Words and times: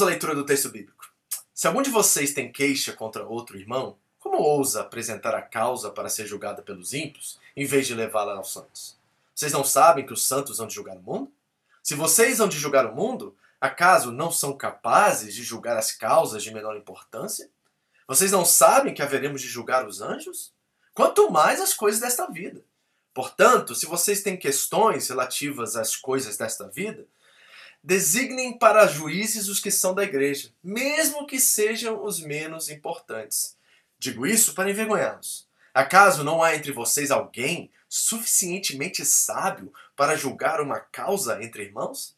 Vamos 0.00 0.08
à 0.08 0.14
leitura 0.14 0.34
do 0.34 0.46
texto 0.46 0.70
bíblico. 0.70 1.12
Se 1.52 1.66
algum 1.66 1.82
de 1.82 1.90
vocês 1.90 2.32
tem 2.32 2.50
queixa 2.50 2.90
contra 2.94 3.26
outro 3.26 3.58
irmão, 3.58 3.98
como 4.18 4.38
ousa 4.38 4.80
apresentar 4.80 5.34
a 5.34 5.42
causa 5.42 5.90
para 5.90 6.08
ser 6.08 6.26
julgada 6.26 6.62
pelos 6.62 6.94
ímpios, 6.94 7.38
em 7.54 7.66
vez 7.66 7.86
de 7.86 7.94
levá-la 7.94 8.32
aos 8.32 8.50
santos? 8.50 8.96
Vocês 9.34 9.52
não 9.52 9.62
sabem 9.62 10.06
que 10.06 10.12
os 10.14 10.26
santos 10.26 10.58
hão 10.58 10.66
de 10.66 10.74
julgar 10.74 10.96
o 10.96 11.02
mundo? 11.02 11.30
Se 11.82 11.94
vocês 11.94 12.40
hão 12.40 12.48
de 12.48 12.58
julgar 12.58 12.86
o 12.86 12.94
mundo, 12.94 13.36
acaso 13.60 14.10
não 14.10 14.32
são 14.32 14.56
capazes 14.56 15.34
de 15.34 15.42
julgar 15.42 15.76
as 15.76 15.92
causas 15.92 16.42
de 16.42 16.50
menor 16.50 16.78
importância? 16.78 17.50
Vocês 18.08 18.32
não 18.32 18.46
sabem 18.46 18.94
que 18.94 19.02
haveremos 19.02 19.42
de 19.42 19.48
julgar 19.48 19.86
os 19.86 20.00
anjos? 20.00 20.50
Quanto 20.94 21.30
mais 21.30 21.60
as 21.60 21.74
coisas 21.74 22.00
desta 22.00 22.26
vida. 22.26 22.64
Portanto, 23.12 23.74
se 23.74 23.84
vocês 23.84 24.22
têm 24.22 24.38
questões 24.38 25.10
relativas 25.10 25.76
às 25.76 25.94
coisas 25.94 26.38
desta 26.38 26.66
vida, 26.66 27.06
designem 27.82 28.56
para 28.56 28.86
juízes 28.86 29.48
os 29.48 29.60
que 29.60 29.70
são 29.70 29.94
da 29.94 30.04
igreja, 30.04 30.52
mesmo 30.62 31.26
que 31.26 31.40
sejam 31.40 32.04
os 32.04 32.20
menos 32.20 32.68
importantes. 32.68 33.56
Digo 33.98 34.26
isso 34.26 34.54
para 34.54 34.70
envergonhá-los. 34.70 35.48
Acaso 35.72 36.24
não 36.24 36.42
há 36.42 36.54
entre 36.54 36.72
vocês 36.72 37.10
alguém 37.10 37.70
suficientemente 37.88 39.04
sábio 39.04 39.72
para 39.96 40.16
julgar 40.16 40.60
uma 40.60 40.80
causa 40.80 41.42
entre 41.42 41.64
irmãos? 41.64 42.16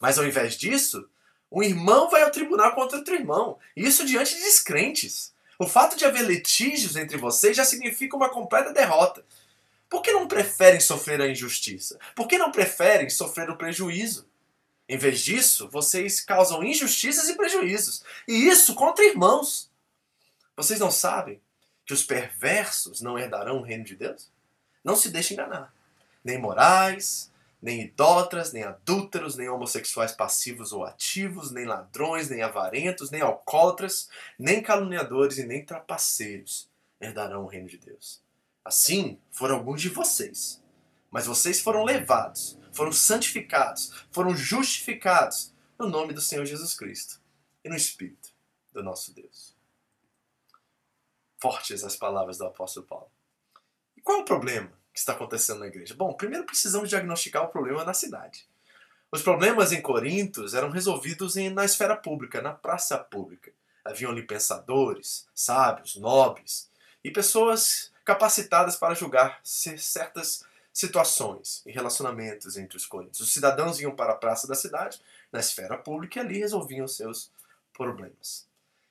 Mas 0.00 0.18
ao 0.18 0.24
invés 0.24 0.56
disso, 0.56 1.08
um 1.50 1.62
irmão 1.62 2.10
vai 2.10 2.22
ao 2.22 2.30
tribunal 2.30 2.74
contra 2.74 2.98
outro 2.98 3.14
irmão, 3.14 3.58
e 3.76 3.86
isso 3.86 4.04
diante 4.04 4.34
de 4.34 4.42
descrentes. 4.42 5.32
O 5.58 5.66
fato 5.66 5.96
de 5.96 6.04
haver 6.04 6.24
litígios 6.24 6.96
entre 6.96 7.16
vocês 7.16 7.56
já 7.56 7.64
significa 7.64 8.16
uma 8.16 8.28
completa 8.28 8.72
derrota. 8.72 9.24
Por 9.88 10.02
que 10.02 10.12
não 10.12 10.26
preferem 10.26 10.80
sofrer 10.80 11.20
a 11.20 11.28
injustiça? 11.28 11.98
Por 12.16 12.26
que 12.26 12.36
não 12.36 12.50
preferem 12.50 13.08
sofrer 13.08 13.48
o 13.50 13.56
prejuízo? 13.56 14.26
Em 14.88 14.98
vez 14.98 15.20
disso, 15.20 15.68
vocês 15.68 16.20
causam 16.20 16.62
injustiças 16.62 17.28
e 17.28 17.36
prejuízos. 17.36 18.04
E 18.28 18.48
isso 18.48 18.74
contra 18.74 19.04
irmãos. 19.04 19.70
Vocês 20.56 20.78
não 20.78 20.90
sabem 20.90 21.40
que 21.86 21.92
os 21.92 22.02
perversos 22.02 23.00
não 23.00 23.18
herdarão 23.18 23.58
o 23.58 23.62
reino 23.62 23.84
de 23.84 23.96
Deus? 23.96 24.30
Não 24.84 24.94
se 24.94 25.10
deixe 25.10 25.34
enganar. 25.34 25.74
Nem 26.22 26.38
morais, 26.38 27.30
nem 27.60 27.80
idólatras, 27.80 28.52
nem 28.52 28.62
adúlteros, 28.62 29.36
nem 29.36 29.48
homossexuais 29.48 30.12
passivos 30.12 30.70
ou 30.70 30.84
ativos, 30.84 31.50
nem 31.50 31.64
ladrões, 31.64 32.28
nem 32.28 32.42
avarentos, 32.42 33.10
nem 33.10 33.22
alcoólatras, 33.22 34.10
nem 34.38 34.62
caluniadores 34.62 35.38
e 35.38 35.46
nem 35.46 35.64
trapaceiros 35.64 36.68
herdarão 37.00 37.44
o 37.44 37.46
reino 37.46 37.68
de 37.68 37.78
Deus. 37.78 38.22
Assim 38.62 39.18
foram 39.32 39.56
alguns 39.56 39.80
de 39.80 39.88
vocês. 39.88 40.62
Mas 41.10 41.26
vocês 41.26 41.60
foram 41.60 41.84
levados, 41.84 42.58
foram 42.74 42.92
santificados, 42.92 43.92
foram 44.10 44.36
justificados 44.36 45.54
no 45.78 45.88
nome 45.88 46.12
do 46.12 46.20
Senhor 46.20 46.44
Jesus 46.44 46.74
Cristo 46.74 47.20
e 47.64 47.68
no 47.68 47.76
Espírito 47.76 48.32
do 48.72 48.82
nosso 48.82 49.14
Deus. 49.14 49.54
Fortes 51.40 51.84
as 51.84 51.96
palavras 51.96 52.38
do 52.38 52.46
apóstolo 52.46 52.86
Paulo. 52.86 53.10
E 53.96 54.00
qual 54.00 54.18
é 54.18 54.20
o 54.22 54.24
problema 54.24 54.72
que 54.92 54.98
está 54.98 55.12
acontecendo 55.12 55.60
na 55.60 55.66
igreja? 55.66 55.94
Bom, 55.94 56.12
primeiro 56.12 56.44
precisamos 56.44 56.88
diagnosticar 56.88 57.44
o 57.44 57.48
problema 57.48 57.84
na 57.84 57.94
cidade. 57.94 58.48
Os 59.10 59.22
problemas 59.22 59.70
em 59.70 59.80
Corintos 59.80 60.54
eram 60.54 60.70
resolvidos 60.70 61.36
na 61.36 61.64
esfera 61.64 61.96
pública, 61.96 62.42
na 62.42 62.52
praça 62.52 62.98
pública. 62.98 63.52
Haviam 63.84 64.10
ali 64.10 64.22
pensadores, 64.22 65.28
sábios, 65.32 65.94
nobres 65.96 66.68
e 67.04 67.10
pessoas 67.10 67.92
capacitadas 68.04 68.76
para 68.76 68.94
julgar 68.94 69.38
certas 69.44 70.44
situações 70.74 71.62
e 71.64 71.70
relacionamentos 71.70 72.56
entre 72.56 72.76
os 72.76 72.84
coríntios. 72.84 73.20
Os 73.20 73.32
cidadãos 73.32 73.80
iam 73.80 73.94
para 73.94 74.12
a 74.12 74.16
praça 74.16 74.48
da 74.48 74.56
cidade, 74.56 75.00
na 75.30 75.38
esfera 75.38 75.78
pública, 75.78 76.18
e 76.18 76.22
ali 76.22 76.38
resolviam 76.38 76.88
seus 76.88 77.30
problemas. 77.72 78.46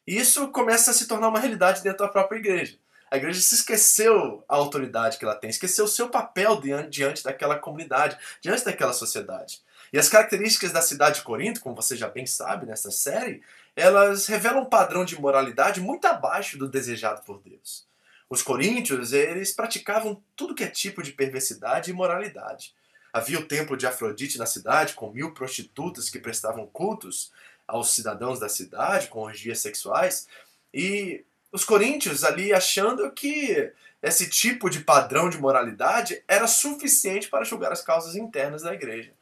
E 0.07 0.17
isso 0.17 0.47
começa 0.47 0.91
a 0.91 0.93
se 0.93 1.07
tornar 1.07 1.27
uma 1.27 1.39
realidade 1.39 1.83
dentro 1.83 2.05
da 2.05 2.11
própria 2.11 2.37
igreja. 2.37 2.77
A 3.11 3.17
igreja 3.17 3.41
se 3.41 3.55
esqueceu 3.55 4.43
a 4.47 4.55
autoridade 4.55 5.17
que 5.17 5.25
ela 5.25 5.35
tem, 5.35 5.49
esqueceu 5.49 5.85
o 5.85 5.89
seu 5.89 6.09
papel 6.09 6.59
diante, 6.61 6.89
diante 6.89 7.23
daquela 7.23 7.59
comunidade, 7.59 8.17
diante 8.41 8.63
daquela 8.63 8.93
sociedade. 8.93 9.61
E 9.91 9.99
as 9.99 10.09
características 10.09 10.71
da 10.71 10.81
cidade 10.81 11.17
de 11.17 11.21
Corinto, 11.21 11.61
como 11.61 11.75
você 11.75 11.95
já 11.95 12.07
bem 12.07 12.25
sabe 12.25 12.65
nessa 12.65 12.89
série, 12.89 13.43
elas 13.75 14.25
revelam 14.25 14.63
um 14.63 14.69
padrão 14.69 15.05
de 15.05 15.19
moralidade 15.19 15.81
muito 15.81 16.05
abaixo 16.05 16.57
do 16.57 16.67
desejado 16.67 17.21
por 17.23 17.39
Deus. 17.39 17.85
Os 18.29 18.41
coríntios, 18.41 19.13
eles 19.13 19.53
praticavam 19.53 20.21
tudo 20.35 20.55
que 20.55 20.63
é 20.63 20.69
tipo 20.69 21.03
de 21.03 21.11
perversidade 21.11 21.89
e 21.89 21.93
imoralidade. 21.93 22.73
Havia 23.11 23.39
o 23.39 23.45
templo 23.45 23.77
de 23.77 23.85
Afrodite 23.85 24.37
na 24.37 24.45
cidade, 24.45 24.93
com 24.93 25.11
mil 25.11 25.33
prostitutas 25.33 26.09
que 26.09 26.19
prestavam 26.19 26.65
cultos 26.67 27.31
aos 27.67 27.91
cidadãos 27.91 28.39
da 28.39 28.49
cidade, 28.49 29.07
com 29.07 29.19
orgias 29.19 29.59
sexuais, 29.59 30.27
e 30.73 31.23
os 31.51 31.63
coríntios 31.63 32.23
ali 32.23 32.51
achando 32.51 33.11
que 33.11 33.71
esse 34.01 34.29
tipo 34.29 34.69
de 34.69 34.79
padrão 34.79 35.29
de 35.29 35.37
moralidade 35.37 36.23
era 36.27 36.47
suficiente 36.47 37.29
para 37.29 37.45
julgar 37.45 37.71
as 37.71 37.81
causas 37.81 38.15
internas 38.15 38.63
da 38.63 38.73
igreja. 38.73 39.13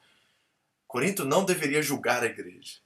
Corinto 0.88 1.25
não 1.25 1.45
deveria 1.45 1.81
julgar 1.81 2.24
a 2.24 2.27
igreja. 2.27 2.77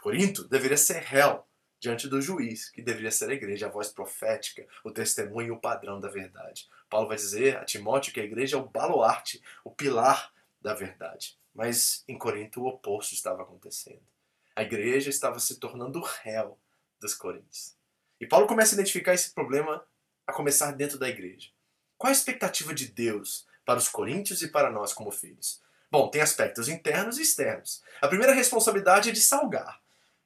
Corinto 0.00 0.44
deveria 0.44 0.76
ser 0.76 1.00
réu 1.02 1.44
diante 1.80 2.06
do 2.06 2.20
juiz, 2.20 2.68
que 2.68 2.82
deveria 2.82 3.10
ser 3.10 3.30
a 3.30 3.34
igreja, 3.34 3.66
a 3.66 3.70
voz 3.70 3.88
profética, 3.88 4.66
o 4.84 4.90
testemunho 4.90 5.48
e 5.48 5.50
o 5.50 5.60
padrão 5.60 5.98
da 5.98 6.08
verdade. 6.08 6.68
Paulo 6.90 7.08
vai 7.08 7.16
dizer 7.16 7.56
a 7.56 7.64
Timóteo 7.64 8.12
que 8.12 8.20
a 8.20 8.24
igreja 8.24 8.56
é 8.56 8.60
o 8.60 8.68
baluarte, 8.68 9.42
o 9.64 9.70
pilar 9.70 10.30
da 10.60 10.74
verdade. 10.74 11.38
Mas 11.54 12.04
em 12.06 12.18
Corinto 12.18 12.60
o 12.60 12.66
oposto 12.66 13.14
estava 13.14 13.42
acontecendo. 13.42 14.02
A 14.54 14.62
igreja 14.62 15.08
estava 15.08 15.40
se 15.40 15.58
tornando 15.58 16.02
réu 16.22 16.58
dos 17.00 17.14
coríntios. 17.14 17.74
E 18.20 18.26
Paulo 18.26 18.46
começa 18.46 18.74
a 18.74 18.76
identificar 18.76 19.14
esse 19.14 19.32
problema 19.32 19.82
a 20.26 20.32
começar 20.32 20.72
dentro 20.72 20.98
da 20.98 21.08
igreja. 21.08 21.48
Qual 21.96 22.10
a 22.10 22.12
expectativa 22.12 22.74
de 22.74 22.86
Deus 22.86 23.46
para 23.64 23.78
os 23.78 23.88
coríntios 23.88 24.42
e 24.42 24.48
para 24.48 24.70
nós 24.70 24.92
como 24.92 25.10
filhos? 25.10 25.62
Bom, 25.90 26.08
tem 26.08 26.20
aspectos 26.20 26.68
internos 26.68 27.18
e 27.18 27.22
externos. 27.22 27.82
A 28.02 28.08
primeira 28.08 28.34
responsabilidade 28.34 29.08
é 29.08 29.12
de 29.12 29.20
salgar. 29.20 29.80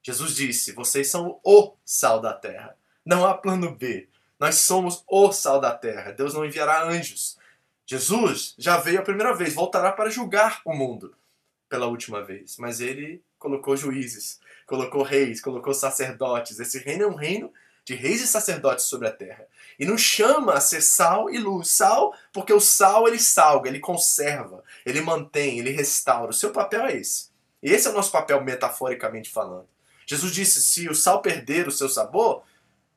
Jesus 0.05 0.37
disse: 0.37 0.71
Vocês 0.71 1.09
são 1.09 1.41
o 1.43 1.75
sal 1.85 2.21
da 2.21 2.33
terra. 2.33 2.77
Não 3.05 3.27
há 3.27 3.35
plano 3.35 3.75
B. 3.75 4.09
Nós 4.39 4.57
somos 4.57 5.03
o 5.09 5.33
sal 5.33 5.61
da 5.61 5.73
terra. 5.73 6.13
Deus 6.13 6.33
não 6.33 6.45
enviará 6.45 6.85
anjos. 6.85 7.37
Jesus 7.85 8.55
já 8.57 8.77
veio 8.77 9.01
a 9.01 9.05
primeira 9.05 9.35
vez, 9.35 9.53
voltará 9.53 9.91
para 9.91 10.09
julgar 10.09 10.61
o 10.65 10.73
mundo 10.73 11.15
pela 11.69 11.87
última 11.87 12.23
vez. 12.23 12.57
Mas 12.59 12.81
ele 12.81 13.21
colocou 13.39 13.77
juízes 13.77 14.39
colocou 14.67 15.03
reis, 15.03 15.41
colocou 15.41 15.75
sacerdotes. 15.75 16.59
Esse 16.59 16.79
reino 16.79 17.05
é 17.05 17.07
um 17.07 17.15
reino 17.15 17.53
de 17.85 17.95
reis 17.95 18.23
e 18.23 18.27
sacerdotes 18.27 18.87
sobre 18.87 19.09
a 19.09 19.13
terra. 19.13 19.47
E 19.79 19.85
nos 19.85 20.01
chama 20.01 20.55
a 20.55 20.61
ser 20.61 20.81
sal 20.81 21.29
e 21.29 21.39
luz. 21.39 21.69
Sal, 21.69 22.15
porque 22.33 22.53
o 22.53 22.61
sal 22.61 23.07
ele 23.07 23.19
salga, 23.19 23.69
ele 23.69 23.81
conserva, 23.81 24.65
ele 24.87 25.01
mantém, 25.01 25.59
ele 25.59 25.71
restaura. 25.71 26.31
O 26.31 26.35
seu 26.35 26.51
papel 26.51 26.87
é 26.87 26.97
esse. 26.97 27.29
Esse 27.63 27.87
é 27.87 27.91
o 27.91 27.95
nosso 27.95 28.13
papel 28.13 28.43
metaforicamente 28.43 29.31
falando. 29.31 29.69
Jesus 30.07 30.33
disse: 30.33 30.63
se 30.63 30.89
o 30.89 30.95
sal 30.95 31.23
perder 31.23 31.69
o 31.69 31.73
seu 31.73 31.89
sabor, 31.89 32.43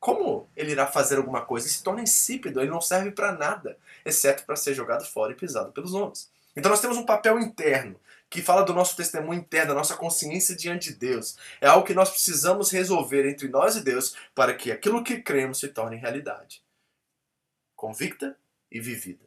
como 0.00 0.48
ele 0.56 0.72
irá 0.72 0.86
fazer 0.86 1.16
alguma 1.16 1.44
coisa? 1.44 1.66
Ele 1.66 1.74
se 1.74 1.82
torna 1.82 2.02
insípido, 2.02 2.60
ele 2.60 2.70
não 2.70 2.80
serve 2.80 3.10
para 3.10 3.32
nada, 3.32 3.76
exceto 4.04 4.44
para 4.44 4.56
ser 4.56 4.74
jogado 4.74 5.04
fora 5.04 5.32
e 5.32 5.36
pisado 5.36 5.72
pelos 5.72 5.94
homens. 5.94 6.30
Então 6.56 6.70
nós 6.70 6.80
temos 6.80 6.96
um 6.96 7.06
papel 7.06 7.38
interno 7.38 7.98
que 8.30 8.42
fala 8.42 8.62
do 8.62 8.74
nosso 8.74 8.96
testemunho 8.96 9.40
interno, 9.40 9.68
da 9.68 9.74
nossa 9.74 9.96
consciência 9.96 10.54
diante 10.54 10.92
de 10.92 10.98
Deus. 10.98 11.36
É 11.60 11.66
algo 11.66 11.86
que 11.86 11.94
nós 11.94 12.10
precisamos 12.10 12.70
resolver 12.70 13.28
entre 13.28 13.48
nós 13.48 13.76
e 13.76 13.80
Deus 13.80 14.14
para 14.34 14.54
que 14.54 14.70
aquilo 14.70 15.02
que 15.02 15.22
cremos 15.22 15.58
se 15.58 15.68
torne 15.68 15.96
realidade. 15.96 16.62
Convicta 17.74 18.36
e 18.70 18.80
vivida. 18.80 19.24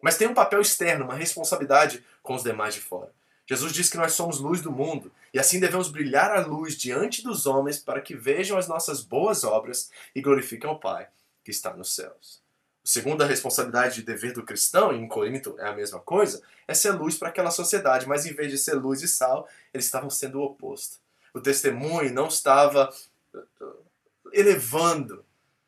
Mas 0.00 0.16
tem 0.16 0.28
um 0.28 0.34
papel 0.34 0.60
externo, 0.60 1.06
uma 1.06 1.14
responsabilidade 1.14 2.04
com 2.22 2.34
os 2.34 2.42
demais 2.42 2.74
de 2.74 2.80
fora. 2.80 3.10
Jesus 3.46 3.72
diz 3.72 3.90
que 3.90 3.96
nós 3.96 4.12
somos 4.12 4.40
luz 4.40 4.62
do 4.62 4.72
mundo 4.72 5.12
e 5.32 5.38
assim 5.38 5.60
devemos 5.60 5.88
brilhar 5.88 6.30
a 6.30 6.46
luz 6.46 6.76
diante 6.76 7.22
dos 7.22 7.46
homens 7.46 7.78
para 7.78 8.00
que 8.00 8.14
vejam 8.14 8.56
as 8.56 8.68
nossas 8.68 9.02
boas 9.02 9.44
obras 9.44 9.90
e 10.14 10.22
glorifiquem 10.22 10.70
o 10.70 10.78
Pai 10.78 11.08
que 11.44 11.50
está 11.50 11.74
nos 11.74 11.94
céus. 11.94 12.42
A 12.84 12.88
segunda 12.88 13.26
responsabilidade 13.26 14.00
e 14.00 14.04
dever 14.04 14.32
do 14.32 14.42
cristão, 14.42 14.92
e 14.92 14.96
em 14.96 15.08
Corinto 15.08 15.56
é 15.58 15.66
a 15.66 15.74
mesma 15.74 16.00
coisa, 16.00 16.42
é 16.66 16.74
ser 16.74 16.92
luz 16.92 17.16
para 17.16 17.28
aquela 17.28 17.50
sociedade, 17.50 18.06
mas 18.06 18.26
em 18.26 18.32
vez 18.32 18.50
de 18.50 18.58
ser 18.58 18.74
luz 18.74 19.02
e 19.02 19.08
sal, 19.08 19.48
eles 19.72 19.86
estavam 19.86 20.10
sendo 20.10 20.38
o 20.38 20.44
oposto. 20.44 20.98
O 21.32 21.40
testemunho 21.40 22.12
não 22.12 22.28
estava 22.28 22.94
uh, 23.34 23.84
elevando 24.32 25.24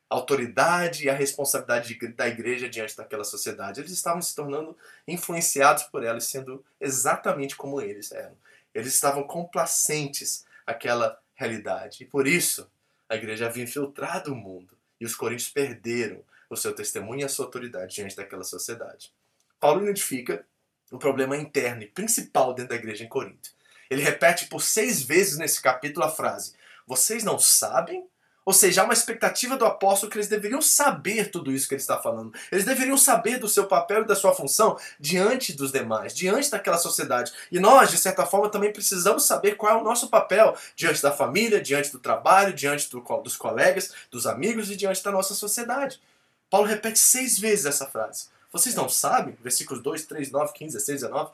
autoridade 0.08 1.04
e 1.04 1.10
a 1.10 1.14
responsabilidade 1.14 1.98
da 2.14 2.28
igreja 2.28 2.68
diante 2.68 2.96
daquela 2.96 3.24
sociedade. 3.24 3.80
Eles 3.80 3.92
estavam 3.92 4.22
se 4.22 4.34
tornando 4.34 4.76
influenciados 5.06 5.84
por 5.84 6.04
ela 6.04 6.18
e 6.18 6.22
sendo 6.22 6.64
exatamente 6.80 7.56
como 7.56 7.80
eles 7.80 8.12
eram. 8.12 8.36
Eles 8.74 8.94
estavam 8.94 9.24
complacentes 9.24 10.44
àquela 10.66 11.18
realidade. 11.34 12.04
E 12.04 12.06
por 12.06 12.26
isso, 12.26 12.70
a 13.08 13.16
igreja 13.16 13.46
havia 13.46 13.64
infiltrado 13.64 14.32
o 14.32 14.36
mundo. 14.36 14.76
E 15.00 15.04
os 15.04 15.14
coríntios 15.14 15.50
perderam 15.50 16.22
o 16.48 16.56
seu 16.56 16.74
testemunho 16.74 17.20
e 17.20 17.24
a 17.24 17.28
sua 17.28 17.46
autoridade 17.46 17.94
diante 17.94 18.16
daquela 18.16 18.44
sociedade. 18.44 19.12
Paulo 19.58 19.82
identifica 19.82 20.44
o 20.90 20.98
problema 20.98 21.36
interno 21.36 21.82
e 21.82 21.86
principal 21.88 22.54
dentro 22.54 22.70
da 22.70 22.76
igreja 22.76 23.04
em 23.04 23.08
Corinto. 23.08 23.50
Ele 23.90 24.02
repete 24.02 24.46
por 24.46 24.62
seis 24.62 25.02
vezes 25.02 25.36
nesse 25.36 25.60
capítulo 25.60 26.04
a 26.04 26.10
frase: 26.10 26.54
Vocês 26.86 27.24
não 27.24 27.38
sabem? 27.38 28.06
Ou 28.46 28.52
seja, 28.52 28.80
há 28.80 28.84
uma 28.84 28.92
expectativa 28.92 29.56
do 29.56 29.66
apóstolo 29.66 30.08
que 30.08 30.16
eles 30.16 30.28
deveriam 30.28 30.62
saber 30.62 31.32
tudo 31.32 31.50
isso 31.50 31.66
que 31.66 31.74
ele 31.74 31.80
está 31.80 31.98
falando. 31.98 32.32
Eles 32.52 32.64
deveriam 32.64 32.96
saber 32.96 33.38
do 33.38 33.48
seu 33.48 33.66
papel 33.66 34.02
e 34.02 34.06
da 34.06 34.14
sua 34.14 34.32
função 34.32 34.78
diante 35.00 35.52
dos 35.52 35.72
demais, 35.72 36.14
diante 36.14 36.48
daquela 36.48 36.78
sociedade. 36.78 37.32
E 37.50 37.58
nós, 37.58 37.90
de 37.90 37.98
certa 37.98 38.24
forma, 38.24 38.48
também 38.48 38.72
precisamos 38.72 39.24
saber 39.24 39.56
qual 39.56 39.76
é 39.76 39.80
o 39.80 39.82
nosso 39.82 40.08
papel 40.08 40.56
diante 40.76 41.02
da 41.02 41.10
família, 41.10 41.60
diante 41.60 41.90
do 41.90 41.98
trabalho, 41.98 42.54
diante 42.54 42.88
do, 42.88 43.00
dos 43.20 43.36
colegas, 43.36 43.92
dos 44.12 44.28
amigos 44.28 44.70
e 44.70 44.76
diante 44.76 45.02
da 45.02 45.10
nossa 45.10 45.34
sociedade. 45.34 46.00
Paulo 46.48 46.68
repete 46.68 47.00
seis 47.00 47.36
vezes 47.36 47.66
essa 47.66 47.86
frase. 47.86 48.28
Vocês 48.52 48.76
não 48.76 48.88
sabem? 48.88 49.36
Versículos 49.42 49.82
2, 49.82 50.06
3, 50.06 50.30
9, 50.30 50.52
15, 50.52 50.72
16, 50.74 51.00
19. 51.00 51.32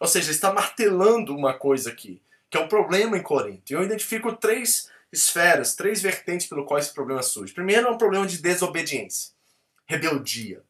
Ou 0.00 0.08
seja, 0.08 0.26
ele 0.26 0.34
está 0.34 0.52
martelando 0.52 1.36
uma 1.36 1.54
coisa 1.54 1.90
aqui, 1.90 2.20
que 2.50 2.58
é 2.58 2.60
um 2.60 2.66
problema 2.66 3.16
em 3.16 3.22
Corinto. 3.22 3.72
E 3.72 3.74
eu 3.74 3.84
identifico 3.84 4.32
três 4.32 4.90
esferas, 5.12 5.74
três 5.74 6.02
vertentes 6.02 6.46
pelo 6.46 6.64
qual 6.64 6.78
esse 6.78 6.92
problema 6.92 7.22
surge. 7.22 7.54
Primeiro 7.54 7.88
é 7.88 7.90
um 7.90 7.98
problema 7.98 8.26
de 8.26 8.40
desobediência, 8.40 9.32
rebeldia. 9.86 10.62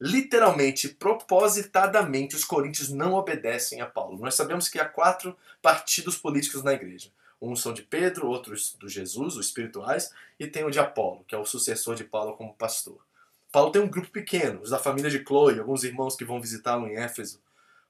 Literalmente, 0.00 0.88
propositadamente, 0.88 2.36
os 2.36 2.44
coríntios 2.44 2.90
não 2.90 3.14
obedecem 3.14 3.80
a 3.80 3.86
Paulo. 3.86 4.18
Nós 4.18 4.34
sabemos 4.34 4.68
que 4.68 4.78
há 4.78 4.84
quatro 4.84 5.36
partidos 5.62 6.18
políticos 6.18 6.62
na 6.62 6.74
igreja. 6.74 7.10
Uns 7.40 7.62
são 7.62 7.72
de 7.72 7.82
Pedro, 7.82 8.28
outros 8.28 8.74
do 8.74 8.88
Jesus, 8.88 9.36
os 9.36 9.46
espirituais, 9.46 10.12
e 10.38 10.46
tem 10.46 10.64
o 10.64 10.70
de 10.70 10.78
Apolo, 10.78 11.24
que 11.24 11.34
é 11.34 11.38
o 11.38 11.44
sucessor 11.44 11.94
de 11.94 12.04
Paulo 12.04 12.36
como 12.36 12.54
pastor. 12.54 12.98
Paulo 13.50 13.70
tem 13.70 13.80
um 13.80 13.88
grupo 13.88 14.10
pequeno, 14.10 14.60
os 14.60 14.70
da 14.70 14.78
família 14.78 15.10
de 15.10 15.24
Chloe, 15.24 15.58
alguns 15.58 15.82
irmãos 15.84 16.16
que 16.16 16.24
vão 16.24 16.40
visitá-lo 16.40 16.86
em 16.86 16.96
Éfeso. 16.96 17.40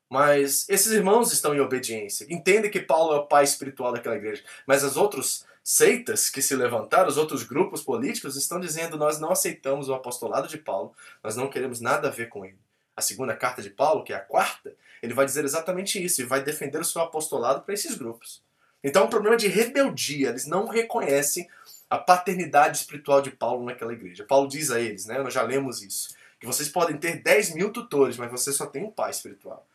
Mas 0.08 0.68
esses 0.68 0.92
irmãos 0.92 1.32
estão 1.32 1.54
em 1.54 1.60
obediência. 1.60 2.26
Entendem 2.30 2.70
que 2.70 2.80
Paulo 2.80 3.14
é 3.14 3.18
o 3.18 3.26
pai 3.26 3.42
espiritual 3.42 3.92
daquela 3.92 4.14
igreja. 4.14 4.44
Mas 4.64 4.84
as 4.84 4.96
outras 4.96 5.44
seitas 5.68 6.30
que 6.30 6.40
se 6.40 6.54
levantaram, 6.54 7.08
os 7.08 7.16
outros 7.16 7.42
grupos 7.42 7.82
políticos, 7.82 8.36
estão 8.36 8.60
dizendo: 8.60 8.96
nós 8.96 9.18
não 9.18 9.32
aceitamos 9.32 9.88
o 9.88 9.94
apostolado 9.94 10.46
de 10.46 10.58
Paulo, 10.58 10.94
nós 11.24 11.34
não 11.34 11.50
queremos 11.50 11.80
nada 11.80 12.06
a 12.06 12.10
ver 12.10 12.28
com 12.28 12.44
ele. 12.44 12.58
A 12.94 13.02
segunda 13.02 13.34
carta 13.34 13.60
de 13.60 13.70
Paulo, 13.70 14.04
que 14.04 14.12
é 14.12 14.16
a 14.16 14.20
quarta, 14.20 14.76
ele 15.02 15.12
vai 15.12 15.26
dizer 15.26 15.44
exatamente 15.44 16.02
isso 16.02 16.22
e 16.22 16.24
vai 16.24 16.40
defender 16.40 16.80
o 16.80 16.84
seu 16.84 17.02
apostolado 17.02 17.62
para 17.62 17.74
esses 17.74 17.96
grupos. 17.96 18.44
Então 18.82 19.02
é 19.02 19.06
um 19.06 19.10
problema 19.10 19.36
de 19.36 19.48
rebeldia, 19.48 20.28
eles 20.28 20.46
não 20.46 20.68
reconhecem 20.68 21.48
a 21.90 21.98
paternidade 21.98 22.78
espiritual 22.78 23.20
de 23.20 23.32
Paulo 23.32 23.64
naquela 23.64 23.92
igreja. 23.92 24.24
Paulo 24.24 24.48
diz 24.48 24.70
a 24.70 24.80
eles, 24.80 25.06
né, 25.06 25.18
nós 25.18 25.34
já 25.34 25.42
lemos 25.42 25.82
isso, 25.82 26.14
que 26.38 26.46
vocês 26.46 26.68
podem 26.68 26.96
ter 26.96 27.20
10 27.22 27.54
mil 27.56 27.72
tutores, 27.72 28.16
mas 28.16 28.30
você 28.30 28.52
só 28.52 28.66
tem 28.66 28.84
um 28.84 28.90
pai 28.90 29.10
espiritual. 29.10 29.66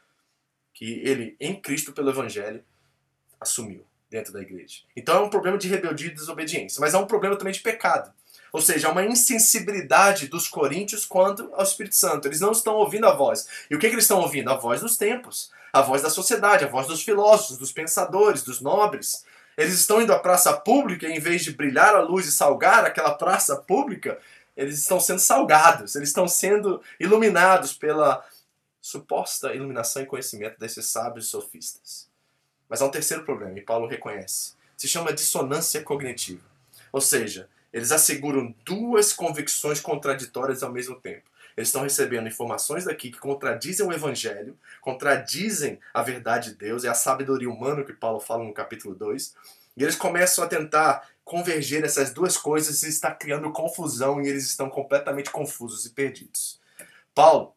Que 0.74 1.02
ele, 1.04 1.36
em 1.38 1.60
Cristo, 1.62 1.92
pelo 1.92 2.10
Evangelho, 2.10 2.64
assumiu 3.42 3.86
dentro 4.12 4.34
da 4.34 4.42
igreja. 4.42 4.82
Então 4.96 5.16
é 5.16 5.20
um 5.22 5.30
problema 5.30 5.58
de 5.58 5.70
rebeldia 5.70 6.10
e 6.10 6.14
desobediência, 6.14 6.82
mas 6.82 6.94
é 6.94 6.98
um 6.98 7.08
problema 7.08 7.38
também 7.38 7.54
de 7.54 7.62
pecado. 7.62 8.12
Ou 8.52 8.62
seja, 8.62 8.90
há 8.90 8.92
uma 8.92 9.06
insensibilidade 9.06 10.28
dos 10.28 10.50
coríntios 10.50 11.06
quanto 11.06 11.50
ao 11.54 11.64
Espírito 11.64 11.96
Santo. 11.96 12.28
Eles 12.28 12.42
não 12.42 12.52
estão 12.52 12.76
ouvindo 12.76 13.08
a 13.08 13.14
voz. 13.14 13.48
E 13.70 13.76
o 13.76 13.80
que, 13.80 13.88
que 13.88 13.96
eles 13.96 14.04
estão 14.04 14.20
ouvindo? 14.20 14.52
A 14.52 14.58
voz 14.58 14.82
dos 14.82 14.98
tempos, 14.98 15.50
a 15.72 15.82
voz 15.82 16.02
da 16.02 16.10
sociedade, 16.10 16.66
a 16.66 16.68
voz 16.68 16.86
dos 16.86 17.02
filósofos, 17.02 17.58
dos 17.58 17.72
pensadores, 17.72 18.44
dos 18.44 18.60
nobres. 18.60 19.24
Eles 19.58 19.74
estão 19.74 20.02
indo 20.02 20.12
à 20.12 20.20
praça 20.20 20.52
pública 20.52 21.08
e, 21.08 21.14
em 21.14 21.20
vez 21.20 21.46
de 21.46 21.54
brilhar 21.54 21.96
a 21.96 22.02
luz 22.02 22.26
e 22.26 22.32
salgar 22.32 22.84
aquela 22.84 23.14
praça 23.14 23.56
pública, 23.56 24.20
eles 24.58 24.78
estão 24.80 25.00
sendo 25.00 25.20
salgados, 25.20 25.96
eles 25.96 26.10
estão 26.10 26.28
sendo 26.28 26.82
iluminados 27.00 27.72
pela 27.72 28.22
suposta 28.82 29.54
iluminação 29.54 30.02
e 30.02 30.06
conhecimento 30.06 30.60
desses 30.60 30.88
sábios 30.88 31.30
sofistas. 31.30 32.11
Mas 32.72 32.82
há 32.82 32.86
um 32.86 32.90
terceiro 32.90 33.26
problema, 33.26 33.60
e 33.60 33.62
Paulo 33.62 33.86
reconhece. 33.86 34.54
Se 34.78 34.88
chama 34.88 35.12
dissonância 35.12 35.84
cognitiva. 35.84 36.42
Ou 36.90 37.02
seja, 37.02 37.50
eles 37.74 37.92
asseguram 37.92 38.56
duas 38.64 39.12
convicções 39.12 39.82
contraditórias 39.82 40.64
ao 40.64 40.72
mesmo 40.72 40.96
tempo. 40.96 41.30
Eles 41.58 41.68
estão 41.68 41.84
recebendo 41.84 42.30
informações 42.30 42.86
daqui 42.86 43.12
que 43.12 43.20
contradizem 43.20 43.86
o 43.86 43.92
Evangelho, 43.92 44.58
contradizem 44.80 45.82
a 45.94 46.02
verdade 46.02 46.52
de 46.52 46.56
Deus, 46.56 46.86
é 46.86 46.88
a 46.88 46.94
sabedoria 46.94 47.50
humana 47.50 47.84
que 47.84 47.92
Paulo 47.92 48.22
fala 48.22 48.46
no 48.46 48.54
capítulo 48.54 48.96
2. 48.96 49.36
E 49.76 49.84
eles 49.84 49.98
começam 49.98 50.42
a 50.42 50.48
tentar 50.48 51.10
converger 51.26 51.84
essas 51.84 52.14
duas 52.14 52.38
coisas 52.38 52.84
e 52.84 52.88
está 52.88 53.12
criando 53.14 53.52
confusão 53.52 54.22
e 54.22 54.30
eles 54.30 54.46
estão 54.46 54.70
completamente 54.70 55.30
confusos 55.30 55.86
e 55.86 55.90
perdidos. 55.90 56.58
Paulo, 57.14 57.54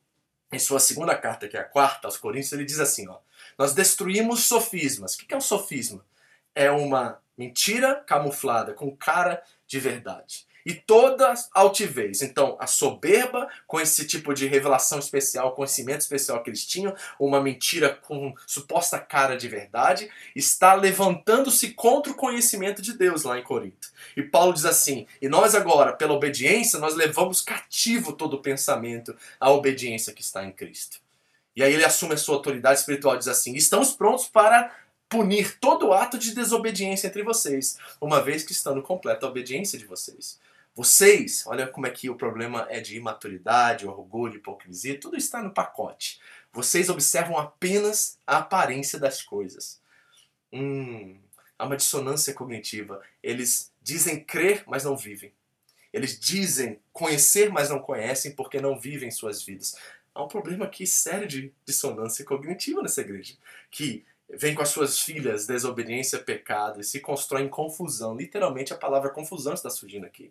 em 0.52 0.58
sua 0.58 0.80
segunda 0.80 1.16
carta, 1.16 1.46
que 1.46 1.56
é 1.56 1.60
a 1.60 1.64
quarta 1.64 2.08
aos 2.08 2.16
Coríntios, 2.16 2.52
ele 2.52 2.64
diz 2.64 2.80
assim: 2.80 3.08
ó, 3.08 3.18
Nós 3.58 3.74
destruímos 3.74 4.44
sofismas. 4.44 5.14
O 5.14 5.18
que 5.18 5.34
é 5.34 5.36
um 5.36 5.40
sofisma? 5.40 6.04
É 6.54 6.70
uma 6.70 7.18
mentira 7.36 7.96
camuflada 7.96 8.72
com 8.74 8.96
cara 8.96 9.42
de 9.66 9.80
verdade 9.80 10.46
e 10.64 10.72
toda 10.72 11.34
altivez. 11.52 12.22
Então, 12.22 12.56
a 12.58 12.66
soberba, 12.66 13.48
com 13.66 13.80
esse 13.80 14.06
tipo 14.06 14.32
de 14.32 14.46
revelação 14.46 14.98
especial, 14.98 15.54
conhecimento 15.54 16.00
especial 16.00 16.42
que 16.42 16.50
eles 16.50 16.64
tinham, 16.66 16.94
uma 17.20 17.40
mentira 17.40 17.90
com 17.90 18.34
suposta 18.46 18.98
cara 18.98 19.36
de 19.36 19.48
verdade, 19.48 20.08
está 20.34 20.74
levantando-se 20.74 21.72
contra 21.72 22.12
o 22.12 22.16
conhecimento 22.16 22.80
de 22.80 22.96
Deus 22.96 23.24
lá 23.24 23.38
em 23.38 23.42
Corinto. 23.42 23.92
E 24.16 24.22
Paulo 24.22 24.54
diz 24.54 24.64
assim: 24.64 25.06
e 25.20 25.28
nós 25.28 25.54
agora, 25.54 25.92
pela 25.92 26.14
obediência, 26.14 26.78
nós 26.78 26.94
levamos 26.94 27.42
cativo 27.42 28.12
todo 28.12 28.34
o 28.34 28.42
pensamento 28.42 29.14
à 29.38 29.50
obediência 29.50 30.12
que 30.12 30.22
está 30.22 30.44
em 30.44 30.52
Cristo. 30.52 31.03
E 31.56 31.62
aí 31.62 31.72
ele 31.72 31.84
assume 31.84 32.14
a 32.14 32.16
sua 32.16 32.34
autoridade 32.34 32.80
espiritual 32.80 33.14
e 33.14 33.18
diz 33.18 33.28
assim: 33.28 33.54
estamos 33.54 33.92
prontos 33.92 34.26
para 34.26 34.74
punir 35.08 35.58
todo 35.58 35.92
ato 35.92 36.18
de 36.18 36.34
desobediência 36.34 37.06
entre 37.06 37.22
vocês, 37.22 37.78
uma 38.00 38.20
vez 38.20 38.42
que 38.42 38.52
estão 38.52 38.74
no 38.74 38.82
completa 38.82 39.26
obediência 39.26 39.78
de 39.78 39.84
vocês. 39.84 40.40
Vocês, 40.74 41.44
olha 41.46 41.68
como 41.68 41.86
é 41.86 41.90
que 41.90 42.10
o 42.10 42.16
problema 42.16 42.66
é 42.68 42.80
de 42.80 42.96
imaturidade, 42.96 43.86
orgulho, 43.86 44.36
hipocrisia, 44.36 44.98
tudo 44.98 45.16
está 45.16 45.40
no 45.40 45.52
pacote. 45.52 46.20
Vocês 46.52 46.88
observam 46.88 47.38
apenas 47.38 48.18
a 48.26 48.38
aparência 48.38 48.98
das 48.98 49.22
coisas. 49.22 49.80
Hum, 50.52 51.16
há 51.56 51.64
uma 51.64 51.76
dissonância 51.76 52.34
cognitiva. 52.34 53.00
Eles 53.22 53.72
dizem 53.80 54.18
crer, 54.18 54.64
mas 54.66 54.82
não 54.82 54.96
vivem. 54.96 55.32
Eles 55.92 56.18
dizem 56.18 56.80
conhecer, 56.92 57.50
mas 57.50 57.70
não 57.70 57.78
conhecem 57.78 58.32
porque 58.32 58.60
não 58.60 58.76
vivem 58.76 59.12
suas 59.12 59.44
vidas. 59.44 59.76
Há 60.14 60.22
um 60.22 60.28
problema 60.28 60.66
aqui 60.66 60.86
sério 60.86 61.26
de 61.26 61.52
dissonância 61.66 62.24
cognitiva 62.24 62.80
nessa 62.80 63.00
igreja. 63.00 63.34
Que 63.70 64.04
vem 64.28 64.54
com 64.54 64.62
as 64.62 64.68
suas 64.68 65.00
filhas 65.00 65.46
desobediência, 65.46 66.18
pecado 66.18 66.80
e 66.80 66.84
se 66.84 67.00
constrói 67.00 67.42
em 67.42 67.48
confusão. 67.48 68.16
Literalmente 68.16 68.72
a 68.72 68.76
palavra 68.76 69.10
confusão 69.10 69.54
está 69.54 69.68
surgindo 69.68 70.06
aqui. 70.06 70.30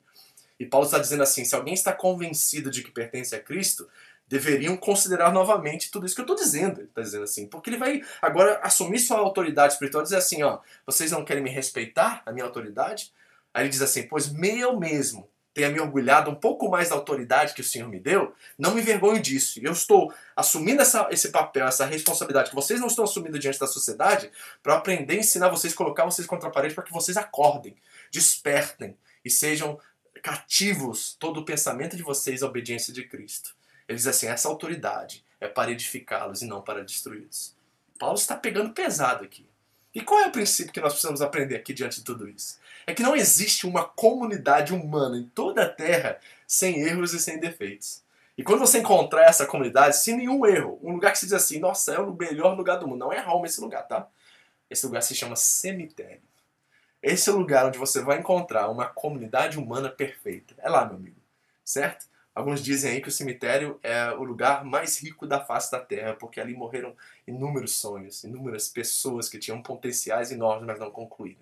E 0.60 0.66
Paulo 0.66 0.86
está 0.86 1.00
dizendo 1.00 1.24
assim: 1.24 1.44
se 1.44 1.56
alguém 1.56 1.74
está 1.74 1.92
convencido 1.92 2.72
de 2.72 2.84
que 2.84 2.92
pertence 2.92 3.36
a 3.36 3.40
Cristo, 3.40 3.88
deveriam 4.28 4.78
considerar 4.78 5.32
novamente 5.32 5.92
tudo 5.92 6.06
isso 6.06 6.16
que 6.16 6.22
eu 6.22 6.26
estou 6.26 6.38
dizendo. 6.38 6.80
Ele 6.80 6.88
está 6.88 7.02
dizendo 7.02 7.24
assim, 7.24 7.48
porque 7.48 7.70
ele 7.70 7.78
vai 7.78 8.02
agora 8.22 8.60
assumir 8.64 9.00
sua 9.00 9.18
autoridade 9.18 9.74
espiritual 9.74 10.04
e 10.04 10.06
dizer 10.06 10.18
assim: 10.18 10.44
ó, 10.44 10.60
vocês 10.86 11.12
não 11.12 11.26
querem 11.26 11.44
me 11.44 11.50
respeitar, 11.50 12.22
a 12.26 12.32
minha 12.32 12.46
autoridade? 12.46 13.12
Aí 13.54 13.64
ele 13.64 13.70
diz 13.70 13.82
assim: 13.82 14.08
pois 14.08 14.34
eu 14.34 14.80
mesmo 14.80 15.30
tenha 15.54 15.70
me 15.70 15.80
orgulhado 15.80 16.32
um 16.32 16.36
pouco 16.36 16.70
mais 16.70 16.90
da 16.90 16.96
autoridade 16.96 17.54
que 17.54 17.62
o 17.62 17.64
Senhor 17.64 17.88
me 17.88 18.00
deu, 18.00 18.34
não 18.58 18.74
me 18.74 18.82
envergonho 18.82 19.22
disso. 19.22 19.60
Eu 19.62 19.72
estou 19.72 20.14
assumindo 20.36 20.82
essa, 20.82 21.08
esse 21.12 21.30
papel, 21.30 21.68
essa 21.68 21.86
responsabilidade 21.86 22.50
que 22.50 22.56
vocês 22.56 22.80
não 22.80 22.88
estão 22.88 23.06
assumindo 23.06 23.38
diante 23.38 23.60
da 23.60 23.68
sociedade 23.68 24.32
para 24.64 24.76
aprender 24.76 25.18
ensinar 25.18 25.50
vocês, 25.50 25.74
colocar 25.74 26.06
vocês 26.06 26.28
contra 26.28 26.50
a 26.50 26.52
parede 26.52 26.74
para 26.74 26.84
que 26.84 26.92
vocês 26.92 27.18
acordem, 27.18 27.76
despertem 28.12 28.98
e 29.24 29.30
sejam 29.30 29.80
cativos 30.24 31.16
todo 31.20 31.42
o 31.42 31.46
pensamento 31.46 31.96
de 31.96 32.04
vocês 32.04 32.42
à 32.42 32.48
obediência 32.48 32.92
de 32.92 33.04
Cristo. 33.04 33.56
Ele 33.88 33.98
diz 33.98 34.08
assim: 34.08 34.28
essa 34.28 34.48
autoridade 34.48 35.24
é 35.40 35.48
para 35.48 35.72
edificá-los 35.72 36.42
e 36.42 36.48
não 36.48 36.62
para 36.62 36.84
destruí-los. 36.84 37.56
Paulo 38.00 38.16
está 38.16 38.36
pegando 38.36 38.74
pesado 38.74 39.24
aqui. 39.24 39.48
E 39.94 40.02
qual 40.02 40.22
é 40.22 40.28
o 40.28 40.32
princípio 40.32 40.74
que 40.74 40.82
nós 40.82 40.94
precisamos 40.94 41.22
aprender 41.22 41.56
aqui 41.56 41.74
diante 41.74 41.98
de 41.98 42.04
tudo 42.04 42.28
isso? 42.28 42.60
É 42.88 42.94
que 42.94 43.04
não 43.04 43.16
existe 43.16 43.68
uma 43.68 43.86
comunidade 43.86 44.74
humana 44.74 45.18
em 45.18 45.24
toda 45.24 45.64
a 45.64 45.70
Terra 45.70 46.20
sem 46.48 46.82
erros 46.82 47.14
e 47.14 47.20
sem 47.20 47.40
defeitos. 47.40 48.04
E 48.38 48.44
quando 48.44 48.60
você 48.60 48.80
encontrar 48.80 49.26
essa 49.26 49.46
comunidade 49.46 49.98
sem 49.98 50.18
nenhum 50.18 50.46
erro, 50.46 50.80
um 50.82 50.94
lugar 50.94 51.12
que 51.12 51.20
se 51.20 51.26
diz 51.26 51.34
assim, 51.34 51.60
nossa, 51.60 51.94
é 51.94 52.00
o 52.00 52.14
melhor 52.14 52.58
lugar 52.58 52.78
do 52.78 52.88
mundo. 52.88 53.00
Não 53.00 53.14
é 53.14 53.20
Roma 53.20 53.46
esse 53.46 53.62
lugar, 53.62 53.88
tá? 53.88 54.08
Esse 54.70 54.86
lugar 54.88 55.04
se 55.04 55.14
chama 55.14 55.36
cemitério. 55.36 56.22
Esse 57.02 57.30
é 57.30 57.34
o 57.34 57.38
lugar 57.38 57.68
onde 57.68 57.78
você 57.78 58.02
vai 58.02 58.18
encontrar 58.18 58.70
uma 58.70 58.88
comunidade 58.88 59.60
humana 59.60 59.90
perfeita. 59.90 60.56
É 60.58 60.70
lá, 60.70 60.86
meu 60.86 60.96
amigo. 60.96 61.22
Certo? 61.64 62.08
Alguns 62.36 62.64
dizem 62.64 62.94
aí 62.94 63.02
que 63.02 63.10
o 63.10 63.12
cemitério 63.12 63.80
é 63.84 64.12
o 64.12 64.24
lugar 64.24 64.66
mais 64.66 64.98
rico 64.98 65.28
da 65.28 65.40
face 65.40 65.72
da 65.72 65.80
Terra, 65.80 66.16
porque 66.16 66.40
ali 66.40 66.56
morreram 66.56 66.96
inúmeros 67.28 67.76
sonhos, 67.76 68.24
inúmeras 68.24 68.68
pessoas 68.68 69.30
que 69.30 69.38
tinham 69.38 69.62
potenciais 69.62 70.32
enormes, 70.32 70.66
mas 70.66 70.80
não 70.80 70.90
concluíram. 70.90 71.42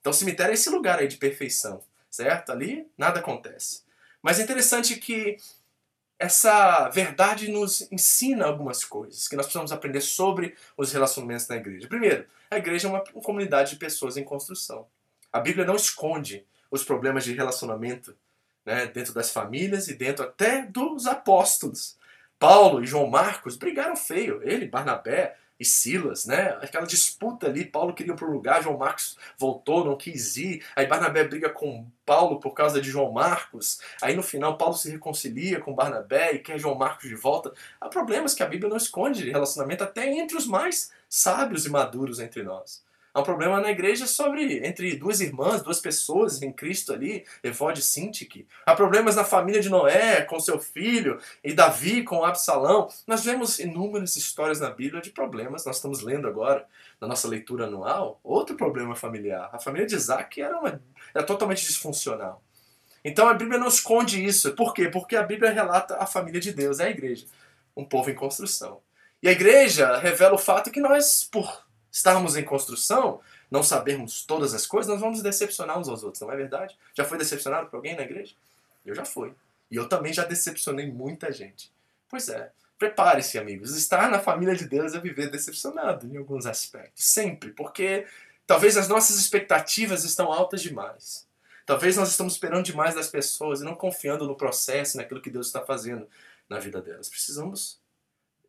Então 0.00 0.10
o 0.10 0.14
cemitério 0.14 0.50
é 0.50 0.54
esse 0.54 0.68
lugar 0.68 0.98
aí 0.98 1.06
de 1.06 1.16
perfeição, 1.16 1.80
certo? 2.10 2.50
Ali 2.50 2.86
nada 2.98 3.20
acontece. 3.20 3.84
Mas 4.20 4.40
é 4.40 4.42
interessante 4.42 4.96
que 4.96 5.36
essa 6.18 6.88
verdade 6.88 7.50
nos 7.50 7.90
ensina 7.92 8.46
algumas 8.46 8.84
coisas 8.84 9.28
que 9.28 9.36
nós 9.36 9.46
precisamos 9.46 9.72
aprender 9.72 10.00
sobre 10.00 10.56
os 10.76 10.92
relacionamentos 10.92 11.46
na 11.48 11.56
igreja. 11.56 11.86
Primeiro, 11.86 12.26
a 12.50 12.56
igreja 12.56 12.88
é 12.88 12.90
uma 12.90 13.04
comunidade 13.22 13.70
de 13.70 13.76
pessoas 13.76 14.16
em 14.16 14.24
construção. 14.24 14.86
A 15.32 15.38
Bíblia 15.40 15.64
não 15.64 15.76
esconde 15.76 16.44
os 16.70 16.84
problemas 16.84 17.24
de 17.24 17.32
relacionamento 17.32 18.16
né, 18.64 18.86
dentro 18.86 19.12
das 19.12 19.30
famílias 19.30 19.88
e 19.88 19.94
dentro 19.94 20.24
até 20.24 20.62
dos 20.62 21.06
apóstolos. 21.06 21.96
Paulo 22.38 22.82
e 22.82 22.86
João 22.86 23.06
Marcos 23.06 23.56
brigaram 23.56 23.96
feio. 23.96 24.40
Ele, 24.42 24.66
Barnabé 24.66 25.36
e 25.58 25.64
Silas, 25.64 26.26
né? 26.26 26.58
Aquela 26.60 26.86
disputa 26.86 27.46
ali, 27.46 27.64
Paulo 27.64 27.94
queria 27.94 28.12
ir 28.12 28.16
para 28.16 28.26
um 28.26 28.32
lugar, 28.32 28.62
João 28.62 28.76
Marcos 28.76 29.16
voltou, 29.38 29.84
não 29.84 29.96
quis 29.96 30.36
ir. 30.36 30.64
Aí 30.74 30.86
Barnabé 30.86 31.24
briga 31.24 31.48
com 31.48 31.86
Paulo 32.04 32.40
por 32.40 32.52
causa 32.52 32.80
de 32.80 32.90
João 32.90 33.12
Marcos. 33.12 33.80
Aí 34.02 34.16
no 34.16 34.22
final 34.22 34.58
Paulo 34.58 34.74
se 34.74 34.90
reconcilia 34.90 35.60
com 35.60 35.74
Barnabé 35.74 36.32
e 36.34 36.38
quer 36.40 36.58
João 36.58 36.74
Marcos 36.74 37.08
de 37.08 37.14
volta. 37.14 37.52
Há 37.80 37.88
problemas 37.88 38.34
que 38.34 38.42
a 38.42 38.46
Bíblia 38.46 38.68
não 38.68 38.76
esconde 38.76 39.22
de 39.22 39.30
relacionamento 39.30 39.84
até 39.84 40.06
entre 40.12 40.36
os 40.36 40.46
mais 40.46 40.90
sábios 41.08 41.64
e 41.66 41.70
maduros 41.70 42.18
entre 42.18 42.42
nós. 42.42 42.82
Há 43.14 43.20
um 43.20 43.22
problema 43.22 43.60
na 43.60 43.70
igreja 43.70 44.08
sobre 44.08 44.66
entre 44.66 44.96
duas 44.96 45.20
irmãs, 45.20 45.62
duas 45.62 45.78
pessoas 45.78 46.42
em 46.42 46.50
Cristo 46.50 46.92
ali, 46.92 47.24
Evode 47.44 47.78
e 47.78 47.82
Sintique. 47.84 48.44
Há 48.66 48.74
problemas 48.74 49.14
na 49.14 49.22
família 49.22 49.60
de 49.60 49.68
Noé 49.68 50.22
com 50.22 50.40
seu 50.40 50.58
filho 50.58 51.20
e 51.44 51.52
Davi 51.52 52.02
com 52.02 52.24
Absalão. 52.24 52.88
Nós 53.06 53.24
vemos 53.24 53.60
inúmeras 53.60 54.16
histórias 54.16 54.58
na 54.58 54.68
Bíblia 54.68 55.00
de 55.00 55.10
problemas. 55.10 55.64
Nós 55.64 55.76
estamos 55.76 56.00
lendo 56.00 56.26
agora, 56.26 56.66
na 57.00 57.06
nossa 57.06 57.28
leitura 57.28 57.66
anual, 57.66 58.18
outro 58.24 58.56
problema 58.56 58.96
familiar. 58.96 59.48
A 59.52 59.60
família 59.60 59.86
de 59.86 59.94
Isaac 59.94 60.42
era, 60.42 60.58
uma, 60.58 60.82
era 61.14 61.24
totalmente 61.24 61.64
disfuncional. 61.64 62.42
Então 63.04 63.28
a 63.28 63.34
Bíblia 63.34 63.60
não 63.60 63.68
esconde 63.68 64.24
isso. 64.24 64.56
Por 64.56 64.74
quê? 64.74 64.88
Porque 64.88 65.14
a 65.14 65.22
Bíblia 65.22 65.52
relata 65.52 65.98
a 65.98 66.06
família 66.06 66.40
de 66.40 66.52
Deus, 66.52 66.80
é 66.80 66.86
a 66.86 66.90
igreja. 66.90 67.26
Um 67.76 67.84
povo 67.84 68.10
em 68.10 68.14
construção. 68.14 68.80
E 69.22 69.28
a 69.28 69.32
igreja 69.32 69.98
revela 69.98 70.34
o 70.34 70.38
fato 70.38 70.70
que 70.70 70.80
nós, 70.80 71.22
por 71.30 71.63
estarmos 71.94 72.36
em 72.36 72.42
construção, 72.42 73.20
não 73.48 73.62
sabermos 73.62 74.26
todas 74.26 74.52
as 74.52 74.66
coisas, 74.66 74.90
nós 74.90 75.00
vamos 75.00 75.22
decepcionar 75.22 75.78
uns 75.78 75.88
aos 75.88 76.02
outros, 76.02 76.20
não 76.20 76.32
é 76.32 76.36
verdade? 76.36 76.76
Já 76.92 77.04
foi 77.04 77.16
decepcionado 77.16 77.68
por 77.68 77.76
alguém 77.76 77.94
na 77.94 78.02
igreja? 78.02 78.34
Eu 78.84 78.96
já 78.96 79.04
fui. 79.04 79.32
E 79.70 79.76
eu 79.76 79.88
também 79.88 80.12
já 80.12 80.24
decepcionei 80.24 80.90
muita 80.90 81.30
gente. 81.30 81.72
Pois 82.08 82.28
é. 82.28 82.50
Prepare-se, 82.76 83.38
amigos. 83.38 83.76
Estar 83.76 84.10
na 84.10 84.18
família 84.18 84.56
de 84.56 84.66
Deus 84.66 84.92
é 84.92 85.00
viver 85.00 85.30
decepcionado 85.30 86.04
em 86.08 86.16
alguns 86.16 86.46
aspectos. 86.46 87.04
Sempre. 87.04 87.52
Porque 87.52 88.04
talvez 88.44 88.76
as 88.76 88.88
nossas 88.88 89.16
expectativas 89.16 90.02
estão 90.02 90.32
altas 90.32 90.60
demais. 90.60 91.28
Talvez 91.64 91.96
nós 91.96 92.10
estamos 92.10 92.32
esperando 92.32 92.64
demais 92.64 92.96
das 92.96 93.06
pessoas 93.06 93.60
e 93.60 93.64
não 93.64 93.76
confiando 93.76 94.26
no 94.26 94.34
processo, 94.34 94.96
naquilo 94.96 95.22
que 95.22 95.30
Deus 95.30 95.46
está 95.46 95.64
fazendo 95.64 96.08
na 96.48 96.58
vida 96.58 96.82
delas. 96.82 97.08
Precisamos 97.08 97.78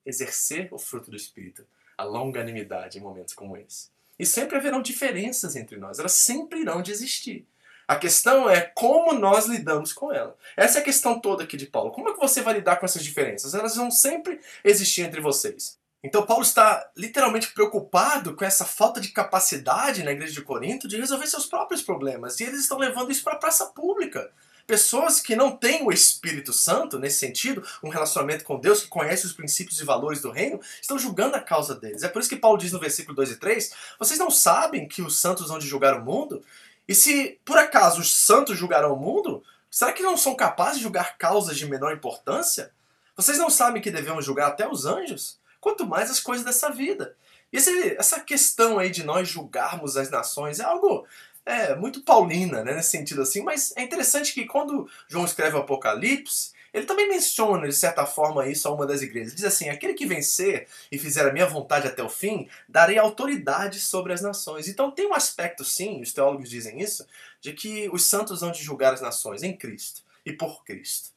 exercer 0.03 0.67
o 0.71 0.79
fruto 0.79 1.11
do 1.11 1.15
Espírito 1.15 1.65
a 1.97 2.03
longanimidade 2.03 2.97
em 2.97 3.01
momentos 3.01 3.33
como 3.33 3.57
esse. 3.57 3.89
E 4.17 4.25
sempre 4.25 4.57
haverão 4.57 4.81
diferenças 4.81 5.55
entre 5.55 5.77
nós, 5.77 5.99
elas 5.99 6.13
sempre 6.13 6.61
irão 6.61 6.81
de 6.81 6.91
existir. 6.91 7.45
A 7.87 7.95
questão 7.95 8.49
é 8.49 8.61
como 8.61 9.13
nós 9.13 9.45
lidamos 9.45 9.93
com 9.93 10.11
ela. 10.11 10.35
Essa 10.57 10.79
é 10.79 10.81
a 10.81 10.85
questão 10.85 11.19
toda 11.19 11.43
aqui 11.43 11.55
de 11.55 11.67
Paulo. 11.67 11.91
Como 11.91 12.09
é 12.09 12.13
que 12.13 12.19
você 12.19 12.41
vai 12.41 12.55
lidar 12.55 12.77
com 12.77 12.85
essas 12.85 13.03
diferenças? 13.03 13.53
Elas 13.53 13.75
vão 13.75 13.91
sempre 13.91 14.39
existir 14.63 15.03
entre 15.03 15.21
vocês. 15.21 15.77
Então 16.03 16.25
Paulo 16.25 16.43
está 16.43 16.89
literalmente 16.95 17.51
preocupado 17.51 18.35
com 18.35 18.45
essa 18.45 18.65
falta 18.65 18.99
de 18.99 19.09
capacidade 19.09 20.03
na 20.03 20.11
igreja 20.11 20.33
de 20.33 20.41
Corinto 20.41 20.87
de 20.87 20.97
resolver 20.97 21.27
seus 21.27 21.45
próprios 21.45 21.81
problemas. 21.81 22.39
E 22.39 22.43
eles 22.43 22.61
estão 22.61 22.77
levando 22.77 23.11
isso 23.11 23.23
para 23.23 23.33
a 23.33 23.39
praça 23.39 23.67
pública. 23.67 24.31
Pessoas 24.67 25.19
que 25.19 25.35
não 25.35 25.55
têm 25.55 25.83
o 25.83 25.91
Espírito 25.91 26.51
Santo, 26.51 26.97
nesse 26.97 27.19
sentido, 27.19 27.63
um 27.83 27.89
relacionamento 27.89 28.43
com 28.43 28.59
Deus, 28.59 28.81
que 28.81 28.87
conhece 28.87 29.25
os 29.25 29.33
princípios 29.33 29.79
e 29.79 29.85
valores 29.85 30.21
do 30.21 30.31
reino, 30.31 30.59
estão 30.81 30.97
julgando 30.97 31.35
a 31.35 31.39
causa 31.39 31.75
deles. 31.75 32.01
É 32.01 32.07
por 32.07 32.19
isso 32.19 32.29
que 32.29 32.35
Paulo 32.35 32.57
diz 32.57 32.71
no 32.71 32.79
versículo 32.79 33.15
2 33.15 33.31
e 33.31 33.35
3: 33.35 33.71
Vocês 33.99 34.17
não 34.17 34.31
sabem 34.31 34.87
que 34.87 35.03
os 35.03 35.19
santos 35.19 35.49
vão 35.49 35.59
de 35.59 35.67
julgar 35.67 35.95
o 35.95 36.03
mundo? 36.03 36.43
E 36.87 36.95
se 36.95 37.39
por 37.45 37.57
acaso 37.57 38.01
os 38.01 38.13
santos 38.13 38.57
julgarão 38.57 38.93
o 38.93 38.99
mundo, 38.99 39.43
será 39.69 39.93
que 39.93 40.03
não 40.03 40.17
são 40.17 40.35
capazes 40.35 40.77
de 40.77 40.83
julgar 40.83 41.17
causas 41.17 41.57
de 41.57 41.65
menor 41.67 41.93
importância? 41.93 42.71
Vocês 43.15 43.37
não 43.37 43.49
sabem 43.49 43.81
que 43.81 43.91
devemos 43.91 44.25
julgar 44.25 44.47
até 44.47 44.67
os 44.67 44.85
anjos? 44.85 45.39
Quanto 45.61 45.85
mais 45.85 46.09
as 46.09 46.19
coisas 46.19 46.45
dessa 46.45 46.69
vida. 46.69 47.15
E 47.51 47.57
essa 47.97 48.19
questão 48.19 48.77
aí 48.77 48.89
de 48.89 49.03
nós 49.03 49.27
julgarmos 49.27 49.95
as 49.95 50.09
nações 50.09 50.59
é 50.59 50.63
algo 50.63 51.05
é, 51.45 51.75
muito 51.75 52.01
paulina, 52.01 52.63
né, 52.63 52.73
nesse 52.73 52.89
sentido 52.89 53.21
assim, 53.21 53.43
mas 53.43 53.71
é 53.77 53.83
interessante 53.83 54.33
que 54.33 54.45
quando 54.45 54.89
João 55.07 55.25
escreve 55.25 55.55
o 55.55 55.59
Apocalipse, 55.59 56.55
ele 56.73 56.85
também 56.85 57.07
menciona, 57.07 57.67
de 57.67 57.73
certa 57.73 58.05
forma, 58.05 58.49
isso 58.49 58.67
a 58.67 58.71
uma 58.71 58.85
das 58.85 59.01
igrejas. 59.01 59.33
Diz 59.33 59.45
assim: 59.45 59.69
aquele 59.69 59.93
que 59.93 60.05
vencer 60.05 60.67
e 60.91 60.99
fizer 60.99 61.25
a 61.25 61.31
minha 61.31 61.45
vontade 61.45 61.87
até 61.87 62.03
o 62.03 62.09
fim, 62.09 62.49
darei 62.67 62.97
autoridade 62.97 63.79
sobre 63.79 64.11
as 64.11 64.21
nações. 64.21 64.67
Então 64.67 64.91
tem 64.91 65.07
um 65.07 65.13
aspecto, 65.13 65.63
sim, 65.63 66.01
os 66.01 66.11
teólogos 66.11 66.49
dizem 66.49 66.81
isso, 66.81 67.07
de 67.39 67.53
que 67.53 67.89
os 67.93 68.03
santos 68.03 68.41
vão 68.41 68.51
de 68.51 68.61
julgar 68.61 68.93
as 68.93 68.99
nações 68.99 69.41
em 69.41 69.55
Cristo 69.55 70.01
e 70.25 70.33
por 70.33 70.65
Cristo. 70.65 71.11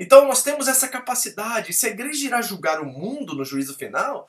Então 0.00 0.26
nós 0.26 0.42
temos 0.42 0.66
essa 0.66 0.88
capacidade. 0.88 1.72
Se 1.72 1.86
a 1.86 1.90
igreja 1.90 2.26
irá 2.26 2.42
julgar 2.42 2.80
o 2.80 2.86
mundo 2.86 3.36
no 3.36 3.44
juízo 3.44 3.76
final, 3.76 4.28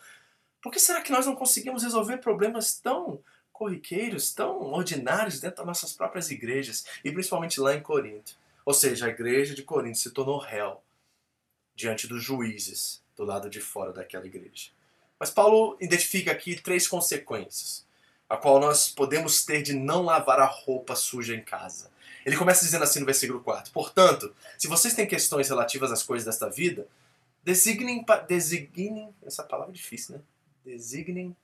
por 0.62 0.72
que 0.72 0.80
será 0.80 1.02
que 1.02 1.12
nós 1.12 1.26
não 1.26 1.36
conseguimos 1.36 1.82
resolver 1.82 2.18
problemas 2.18 2.80
tão 2.80 3.20
corriqueiros, 3.56 4.34
tão 4.34 4.74
ordinários 4.74 5.40
dentro 5.40 5.58
das 5.58 5.66
nossas 5.66 5.94
próprias 5.94 6.30
igrejas, 6.30 6.86
e 7.04 7.12
principalmente 7.12 7.60
lá 7.60 7.74
em 7.74 7.82
Corinto. 7.82 8.38
Ou 8.66 8.74
seja, 8.74 9.06
a 9.06 9.10
igreja 9.10 9.56
de 9.56 9.64
Corinto 9.64 9.98
se 9.98 10.12
tornou 10.12 10.38
réu 10.38 10.82
diante 11.74 12.06
dos 12.08 12.22
juízes 12.22 13.02
do 13.16 13.24
lado 13.24 13.50
de 13.50 13.62
fora 13.62 13.94
daquela 13.94 14.26
igreja. 14.26 14.72
Mas 15.18 15.30
Paulo 15.30 15.78
identifica 15.80 16.32
aqui 16.32 16.62
três 16.62 16.88
consequências, 16.88 17.86
a 18.28 18.36
qual 18.36 18.60
nós 18.60 18.90
podemos 18.90 19.46
ter 19.46 19.62
de 19.62 19.74
não 19.74 20.02
lavar 20.02 20.40
a 20.40 20.46
roupa 20.46 20.96
suja 20.96 21.34
em 21.34 21.42
casa. 21.42 21.90
Ele 22.26 22.36
começa 22.36 22.66
dizendo 22.66 22.84
assim 22.84 23.00
no 23.00 23.06
versículo 23.06 23.40
4: 23.40 23.72
Portanto, 23.72 24.36
se 24.58 24.68
vocês 24.68 24.94
têm 24.94 25.08
questões 25.08 25.48
relativas 25.48 25.92
às 25.92 26.04
coisas 26.04 26.26
desta 26.26 26.50
vida, 26.50 26.88
designem, 27.44 28.04
designem 28.28 29.16
essa 29.24 29.44
palavra 29.44 29.72
é 29.72 29.76
difícil, 29.76 30.16
né? 30.16 30.22
Designem 30.66 31.36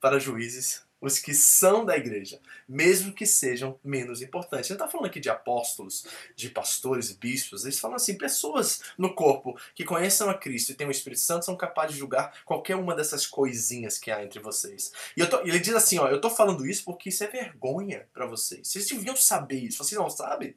para 0.00 0.18
juízes 0.18 0.88
os 1.00 1.18
que 1.18 1.32
são 1.32 1.84
da 1.84 1.96
igreja, 1.96 2.40
mesmo 2.68 3.12
que 3.12 3.24
sejam 3.24 3.78
menos 3.82 4.20
importantes. 4.20 4.68
Ele 4.68 4.76
está 4.76 4.88
falando 4.88 5.06
aqui 5.06 5.18
de 5.18 5.30
apóstolos, 5.30 6.06
de 6.36 6.50
pastores, 6.50 7.12
bispos. 7.12 7.64
Eles 7.64 7.78
falam 7.78 7.96
assim: 7.96 8.18
pessoas 8.18 8.82
no 8.98 9.14
corpo 9.14 9.58
que 9.74 9.84
conheçam 9.84 10.28
a 10.28 10.34
Cristo 10.34 10.72
e 10.72 10.74
têm 10.74 10.86
o 10.86 10.90
Espírito 10.90 11.20
Santo 11.20 11.44
são 11.44 11.56
capazes 11.56 11.94
de 11.94 12.00
julgar 12.00 12.42
qualquer 12.44 12.76
uma 12.76 12.94
dessas 12.94 13.26
coisinhas 13.26 13.98
que 13.98 14.10
há 14.10 14.22
entre 14.22 14.40
vocês. 14.40 14.92
E 15.16 15.24
tô, 15.26 15.40
ele 15.40 15.58
diz 15.58 15.74
assim: 15.74 15.98
ó, 15.98 16.08
eu 16.08 16.16
estou 16.16 16.30
falando 16.30 16.66
isso 16.66 16.84
porque 16.84 17.08
isso 17.08 17.24
é 17.24 17.28
vergonha 17.28 18.06
para 18.12 18.26
vocês. 18.26 18.68
Vocês 18.68 18.86
deviam 18.86 19.16
saber 19.16 19.60
isso. 19.60 19.82
Vocês 19.82 19.98
não 19.98 20.10
sabem? 20.10 20.54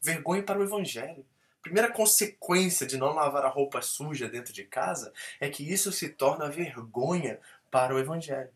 Vergonha 0.00 0.42
para 0.42 0.58
o 0.58 0.62
Evangelho. 0.62 1.24
Primeira 1.62 1.92
consequência 1.92 2.84
de 2.84 2.96
não 2.96 3.14
lavar 3.14 3.44
a 3.44 3.48
roupa 3.48 3.80
suja 3.80 4.28
dentro 4.28 4.52
de 4.52 4.64
casa 4.64 5.12
é 5.38 5.48
que 5.48 5.62
isso 5.62 5.92
se 5.92 6.08
torna 6.08 6.50
vergonha 6.50 7.38
para 7.70 7.94
o 7.94 7.98
Evangelho. 8.00 8.50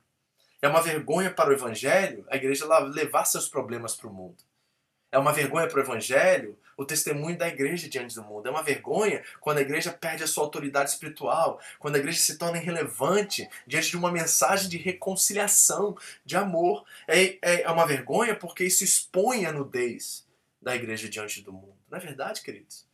É 0.66 0.68
uma 0.68 0.82
vergonha 0.82 1.30
para 1.30 1.50
o 1.50 1.52
Evangelho 1.52 2.26
a 2.28 2.34
igreja 2.34 2.66
levar 2.80 3.24
seus 3.24 3.48
problemas 3.48 3.94
para 3.94 4.08
o 4.08 4.12
mundo. 4.12 4.42
É 5.12 5.18
uma 5.18 5.32
vergonha 5.32 5.68
para 5.68 5.78
o 5.78 5.80
Evangelho 5.80 6.58
o 6.76 6.84
testemunho 6.84 7.38
da 7.38 7.46
igreja 7.46 7.88
diante 7.88 8.16
do 8.16 8.24
mundo. 8.24 8.48
É 8.48 8.50
uma 8.50 8.64
vergonha 8.64 9.22
quando 9.40 9.58
a 9.58 9.60
igreja 9.60 9.92
perde 9.92 10.24
a 10.24 10.26
sua 10.26 10.42
autoridade 10.42 10.90
espiritual, 10.90 11.60
quando 11.78 11.94
a 11.94 11.98
igreja 12.00 12.18
se 12.18 12.36
torna 12.36 12.58
irrelevante 12.58 13.48
diante 13.64 13.90
de 13.90 13.96
uma 13.96 14.10
mensagem 14.10 14.68
de 14.68 14.76
reconciliação, 14.76 15.96
de 16.24 16.36
amor. 16.36 16.84
É, 17.06 17.38
é, 17.40 17.62
é 17.62 17.70
uma 17.70 17.86
vergonha 17.86 18.34
porque 18.34 18.64
isso 18.64 18.82
expõe 18.82 19.46
a 19.46 19.52
nudez 19.52 20.26
da 20.60 20.74
igreja 20.74 21.08
diante 21.08 21.42
do 21.42 21.52
mundo. 21.52 21.76
Não 21.88 21.96
é 21.96 22.00
verdade, 22.00 22.42
queridos? 22.42 22.84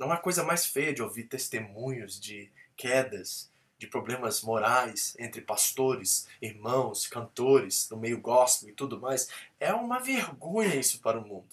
Não 0.00 0.10
há 0.10 0.16
coisa 0.16 0.42
mais 0.42 0.66
feia 0.66 0.92
de 0.92 1.02
ouvir 1.02 1.24
testemunhos 1.24 2.18
de 2.18 2.50
quedas, 2.76 3.49
de 3.80 3.86
problemas 3.86 4.42
morais 4.42 5.16
entre 5.18 5.40
pastores, 5.40 6.28
irmãos, 6.40 7.06
cantores, 7.06 7.88
no 7.88 7.96
meio 7.96 8.20
gospel 8.20 8.68
e 8.68 8.72
tudo 8.74 9.00
mais, 9.00 9.30
é 9.58 9.72
uma 9.72 9.98
vergonha 9.98 10.76
isso 10.76 11.00
para 11.00 11.18
o 11.18 11.26
mundo. 11.26 11.48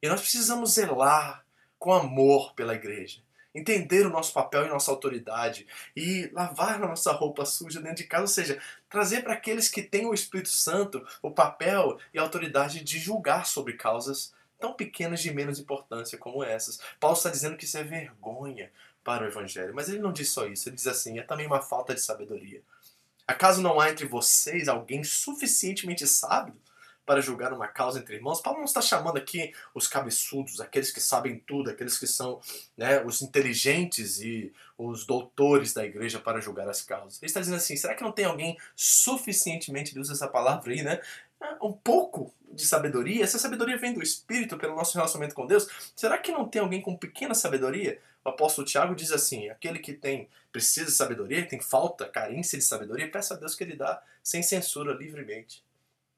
E 0.00 0.08
nós 0.08 0.22
precisamos 0.22 0.72
zelar 0.72 1.44
com 1.78 1.92
amor 1.92 2.54
pela 2.54 2.74
igreja, 2.74 3.20
entender 3.54 4.06
o 4.06 4.10
nosso 4.10 4.32
papel 4.32 4.64
e 4.64 4.68
nossa 4.70 4.90
autoridade 4.90 5.66
e 5.94 6.30
lavar 6.32 6.82
a 6.82 6.88
nossa 6.88 7.12
roupa 7.12 7.44
suja 7.44 7.78
dentro 7.78 7.98
de 7.98 8.04
casa, 8.04 8.22
ou 8.22 8.28
seja, 8.28 8.58
trazer 8.88 9.22
para 9.22 9.34
aqueles 9.34 9.68
que 9.68 9.82
têm 9.82 10.06
o 10.06 10.14
Espírito 10.14 10.48
Santo 10.48 11.06
o 11.20 11.30
papel 11.30 11.98
e 12.14 12.18
a 12.18 12.22
autoridade 12.22 12.82
de 12.82 12.98
julgar 12.98 13.44
sobre 13.44 13.74
causas 13.74 14.32
tão 14.60 14.74
pequenas 14.74 15.20
de 15.20 15.32
menos 15.32 15.58
importância 15.58 16.18
como 16.18 16.44
essas. 16.44 16.78
Paulo 17.00 17.16
está 17.16 17.30
dizendo 17.30 17.56
que 17.56 17.64
isso 17.64 17.78
é 17.78 17.82
vergonha 17.82 18.70
para 19.02 19.24
o 19.24 19.26
Evangelho. 19.26 19.74
Mas 19.74 19.88
ele 19.88 19.98
não 19.98 20.12
diz 20.12 20.30
só 20.30 20.46
isso, 20.46 20.68
ele 20.68 20.76
diz 20.76 20.86
assim: 20.86 21.18
é 21.18 21.22
também 21.22 21.46
uma 21.46 21.62
falta 21.62 21.94
de 21.94 22.00
sabedoria. 22.00 22.62
Acaso 23.26 23.62
não 23.62 23.80
há 23.80 23.90
entre 23.90 24.06
vocês 24.06 24.68
alguém 24.68 25.04
suficientemente 25.04 26.06
sábio 26.06 26.54
para 27.06 27.20
julgar 27.20 27.52
uma 27.52 27.68
causa 27.68 27.98
entre 27.98 28.16
irmãos? 28.16 28.40
Paulo 28.40 28.58
não 28.58 28.64
está 28.64 28.80
chamando 28.80 29.16
aqui 29.16 29.52
os 29.74 29.86
cabeçudos, 29.86 30.60
aqueles 30.60 30.90
que 30.90 31.00
sabem 31.00 31.38
tudo, 31.46 31.70
aqueles 31.70 31.98
que 31.98 32.06
são 32.06 32.40
né, 32.76 33.02
os 33.04 33.22
inteligentes 33.22 34.20
e 34.20 34.52
os 34.76 35.06
doutores 35.06 35.72
da 35.72 35.84
igreja 35.84 36.18
para 36.18 36.40
julgar 36.40 36.68
as 36.68 36.82
causas. 36.82 37.22
Ele 37.22 37.28
está 37.28 37.40
dizendo 37.40 37.56
assim: 37.56 37.76
será 37.76 37.94
que 37.94 38.02
não 38.02 38.12
tem 38.12 38.24
alguém 38.24 38.58
suficientemente, 38.74 39.92
ele 39.92 40.00
usa 40.00 40.12
essa 40.12 40.28
palavra 40.28 40.72
aí, 40.72 40.82
né? 40.82 41.00
Um 41.62 41.72
pouco 41.72 42.32
de 42.52 42.66
sabedoria, 42.66 43.24
essa 43.24 43.38
sabedoria 43.38 43.78
vem 43.78 43.94
do 43.94 44.02
Espírito 44.02 44.58
pelo 44.58 44.74
nosso 44.74 44.94
relacionamento 44.94 45.34
com 45.34 45.46
Deus. 45.46 45.68
Será 45.94 46.18
que 46.18 46.32
não 46.32 46.48
tem 46.48 46.60
alguém 46.60 46.80
com 46.80 46.96
pequena 46.96 47.34
sabedoria 47.34 48.00
o 48.24 48.28
apóstolo 48.28 48.66
Tiago 48.66 48.94
diz 48.94 49.12
assim: 49.12 49.48
aquele 49.48 49.78
que 49.78 49.92
tem 49.92 50.28
precisa 50.52 50.86
de 50.86 50.92
sabedoria, 50.92 51.46
tem 51.46 51.60
falta, 51.60 52.06
carência 52.06 52.58
de 52.58 52.64
sabedoria, 52.64 53.10
peça 53.10 53.34
a 53.34 53.36
Deus 53.36 53.54
que 53.54 53.64
ele 53.64 53.76
dá 53.76 54.02
sem 54.22 54.42
censura, 54.42 54.92
livremente. 54.92 55.64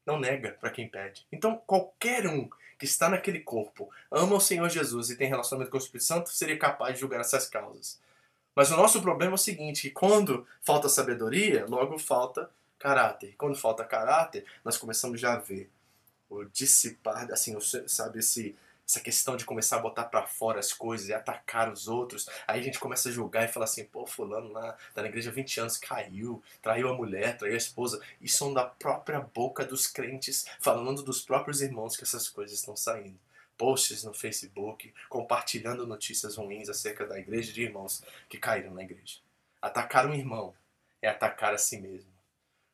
Não 0.05 0.19
nega 0.19 0.57
para 0.61 0.71
quem 0.71 0.89
pede. 0.89 1.27
Então, 1.31 1.63
qualquer 1.65 2.27
um 2.27 2.49
que 2.77 2.85
está 2.85 3.09
naquele 3.09 3.39
corpo, 3.39 3.89
ama 4.11 4.35
o 4.35 4.41
Senhor 4.41 4.69
Jesus 4.69 5.11
e 5.11 5.17
tem 5.17 5.29
relacionamento 5.29 5.71
com 5.71 5.77
o 5.77 5.81
Espírito 5.81 6.05
Santo, 6.05 6.31
seria 6.31 6.59
capaz 6.59 6.95
de 6.95 7.01
julgar 7.01 7.21
essas 7.21 7.49
causas. 7.49 8.01
Mas 8.55 8.71
o 8.73 8.77
nosso 8.77 9.01
problema 9.01 9.33
é 9.33 9.35
o 9.37 9.39
seguinte: 9.39 9.83
que 9.83 9.91
quando 9.91 10.47
falta 10.61 10.89
sabedoria, 10.89 11.67
logo 11.69 11.99
falta 11.99 12.51
caráter. 12.83 13.31
E 13.31 13.35
quando 13.35 13.57
falta 13.57 13.85
caráter, 13.85 14.45
nós 14.65 14.77
começamos 14.77 15.21
já 15.21 15.35
a 15.35 15.39
ver 15.39 15.71
o 16.29 16.45
dissipar, 16.45 17.31
assim, 17.31 17.57
sabe, 17.87 18.19
esse 18.19 18.57
essa 18.85 19.01
questão 19.01 19.37
de 19.37 19.45
começar 19.45 19.77
a 19.77 19.81
botar 19.81 20.05
para 20.05 20.27
fora 20.27 20.59
as 20.59 20.73
coisas 20.73 21.09
e 21.09 21.15
atacar 21.15 21.73
os 21.73 21.87
outros. 21.89 22.29
Aí 22.47 22.61
a 22.61 22.63
gente 22.63 22.81
começa 22.81 23.09
a 23.09 23.13
julgar 23.13 23.45
e 23.45 23.53
falar 23.53 23.65
assim, 23.65 23.85
pô, 23.85 24.05
fulano 24.05 24.53
lá 24.53 24.77
tá 24.93 25.03
na 25.03 25.09
igreja 25.09 25.31
há 25.31 25.33
20 25.33 25.61
anos, 25.61 25.77
caiu, 25.79 26.43
traiu 26.61 26.89
a 26.89 26.95
mulher, 26.95 27.39
traiu 27.39 27.55
a 27.55 27.57
esposa. 27.57 28.03
Isso 28.21 28.39
são 28.39 28.53
da 28.53 28.65
própria 28.65 29.21
boca 29.21 29.65
dos 29.65 29.87
crentes, 29.87 30.45
falando 30.61 31.03
dos 31.03 31.23
próprios 31.23 31.63
irmãos 31.63 31.97
que 31.97 32.03
essas 32.03 32.29
coisas 32.29 32.59
estão 32.59 32.77
saindo. 32.77 33.19
Posts 33.57 34.03
no 34.03 34.13
Facebook, 34.13 34.93
compartilhando 35.09 35.87
notícias 35.87 36.37
ruins 36.37 36.69
acerca 36.69 37.07
da 37.07 37.19
igreja 37.19 37.53
de 37.53 37.63
irmãos 37.63 38.03
que 38.29 38.37
caíram 38.37 38.75
na 38.75 38.83
igreja. 38.83 39.19
Atacar 39.63 40.07
um 40.07 40.13
irmão 40.13 40.53
é 41.01 41.09
atacar 41.09 41.55
a 41.55 41.59
si 41.59 41.81
mesmo. 41.81 42.12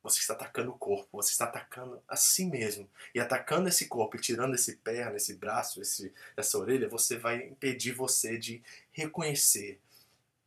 Você 0.09 0.21
está 0.21 0.35
atacando 0.35 0.71
o 0.71 0.79
corpo, 0.79 1.09
você 1.13 1.31
está 1.31 1.45
atacando 1.45 2.03
a 2.09 2.17
si 2.17 2.45
mesmo. 2.45 2.89
E 3.15 3.21
atacando 3.21 3.69
esse 3.69 3.87
corpo 3.87 4.17
e 4.17 4.21
tirando 4.21 4.55
esse 4.55 4.77
perna, 4.77 5.17
esse 5.17 5.35
braço, 5.35 5.81
esse, 5.81 6.13
essa 6.37 6.59
orelha, 6.59 6.89
você 6.89 7.17
vai 7.17 7.47
impedir 7.47 7.93
você 7.93 8.39
de 8.39 8.63
reconhecer 8.93 9.81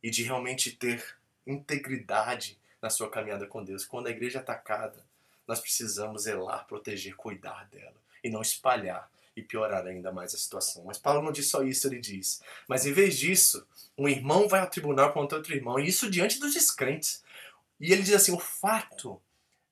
e 0.02 0.10
de 0.10 0.22
realmente 0.22 0.72
ter 0.72 1.16
integridade 1.46 2.58
na 2.80 2.90
sua 2.90 3.10
caminhada 3.10 3.46
com 3.46 3.64
Deus. 3.64 3.84
Quando 3.84 4.08
a 4.08 4.10
igreja 4.10 4.38
é 4.38 4.42
atacada, 4.42 5.04
nós 5.46 5.60
precisamos 5.60 6.22
zelar, 6.22 6.66
proteger, 6.66 7.14
cuidar 7.14 7.68
dela 7.68 7.94
e 8.22 8.30
não 8.30 8.42
espalhar 8.42 9.10
e 9.36 9.42
piorar 9.42 9.86
ainda 9.86 10.12
mais 10.12 10.34
a 10.34 10.38
situação. 10.38 10.84
Mas 10.84 10.98
Paulo 10.98 11.22
não 11.22 11.32
diz 11.32 11.48
só 11.48 11.62
isso, 11.62 11.86
ele 11.86 11.98
diz: 11.98 12.42
Mas 12.68 12.86
em 12.86 12.92
vez 12.92 13.18
disso, 13.18 13.66
um 13.96 14.08
irmão 14.08 14.48
vai 14.48 14.60
ao 14.60 14.70
tribunal 14.70 15.12
contra 15.12 15.38
outro 15.38 15.54
irmão, 15.54 15.78
e 15.78 15.88
isso 15.88 16.10
diante 16.10 16.38
dos 16.38 16.52
descrentes. 16.52 17.22
E 17.80 17.92
ele 17.92 18.02
diz 18.02 18.14
assim: 18.14 18.32
o 18.32 18.38
fato 18.38 19.20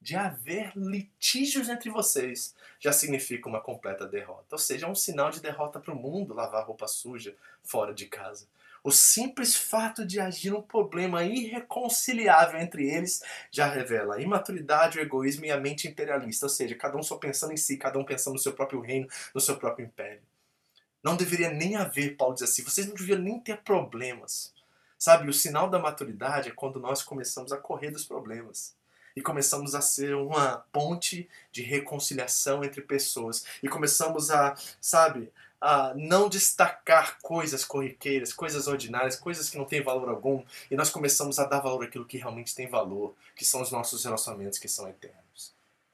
de 0.00 0.16
haver 0.16 0.72
litígios 0.74 1.68
entre 1.68 1.90
vocês 1.90 2.54
já 2.78 2.92
significa 2.92 3.48
uma 3.48 3.60
completa 3.60 4.06
derrota. 4.06 4.46
Ou 4.52 4.58
seja, 4.58 4.86
é 4.86 4.88
um 4.88 4.94
sinal 4.94 5.30
de 5.30 5.40
derrota 5.40 5.78
para 5.78 5.92
o 5.92 5.96
mundo 5.96 6.32
lavar 6.32 6.64
roupa 6.64 6.88
suja 6.88 7.36
fora 7.62 7.92
de 7.92 8.06
casa. 8.06 8.46
O 8.82 8.90
simples 8.90 9.54
fato 9.54 10.06
de 10.06 10.18
agir 10.18 10.54
um 10.54 10.62
problema 10.62 11.22
irreconciliável 11.22 12.58
entre 12.58 12.88
eles 12.88 13.22
já 13.50 13.66
revela 13.66 14.14
a 14.14 14.20
imaturidade, 14.22 14.98
o 14.98 15.02
egoísmo 15.02 15.44
e 15.44 15.50
a 15.50 15.60
mente 15.60 15.86
imperialista, 15.86 16.46
ou 16.46 16.50
seja, 16.50 16.74
cada 16.74 16.96
um 16.96 17.02
só 17.02 17.16
pensando 17.16 17.52
em 17.52 17.58
si, 17.58 17.76
cada 17.76 17.98
um 17.98 18.04
pensando 18.04 18.34
no 18.34 18.40
seu 18.40 18.54
próprio 18.54 18.80
reino, 18.80 19.06
no 19.34 19.40
seu 19.40 19.58
próprio 19.58 19.84
império. 19.84 20.22
Não 21.02 21.14
deveria 21.14 21.50
nem 21.50 21.76
haver, 21.76 22.16
Paulo 22.16 22.32
diz 22.32 22.44
assim, 22.44 22.62
vocês 22.62 22.86
não 22.86 22.94
deveriam 22.94 23.18
nem 23.18 23.38
ter 23.38 23.58
problemas. 23.58 24.54
Sabe, 24.98 25.28
o 25.28 25.32
sinal 25.32 25.68
da 25.68 25.78
maturidade 25.78 26.48
é 26.48 26.52
quando 26.52 26.80
nós 26.80 27.02
começamos 27.02 27.52
a 27.52 27.58
correr 27.58 27.90
dos 27.90 28.06
problemas 28.06 28.79
e 29.14 29.22
começamos 29.22 29.74
a 29.74 29.80
ser 29.80 30.14
uma 30.14 30.64
ponte 30.72 31.28
de 31.52 31.62
reconciliação 31.62 32.64
entre 32.64 32.80
pessoas 32.80 33.44
e 33.62 33.68
começamos 33.68 34.30
a, 34.30 34.54
sabe, 34.80 35.32
a 35.60 35.92
não 35.94 36.28
destacar 36.28 37.18
coisas 37.20 37.64
corriqueiras, 37.64 38.32
coisas 38.32 38.66
ordinárias, 38.66 39.16
coisas 39.16 39.50
que 39.50 39.58
não 39.58 39.64
têm 39.64 39.82
valor 39.82 40.08
algum 40.08 40.42
e 40.70 40.76
nós 40.76 40.90
começamos 40.90 41.38
a 41.38 41.44
dar 41.44 41.60
valor 41.60 41.84
àquilo 41.84 42.06
que 42.06 42.16
realmente 42.16 42.54
tem 42.54 42.68
valor, 42.68 43.14
que 43.36 43.44
são 43.44 43.60
os 43.60 43.70
nossos 43.70 44.04
relacionamentos 44.04 44.58
que 44.58 44.68
são 44.68 44.88
eternos. 44.88 45.52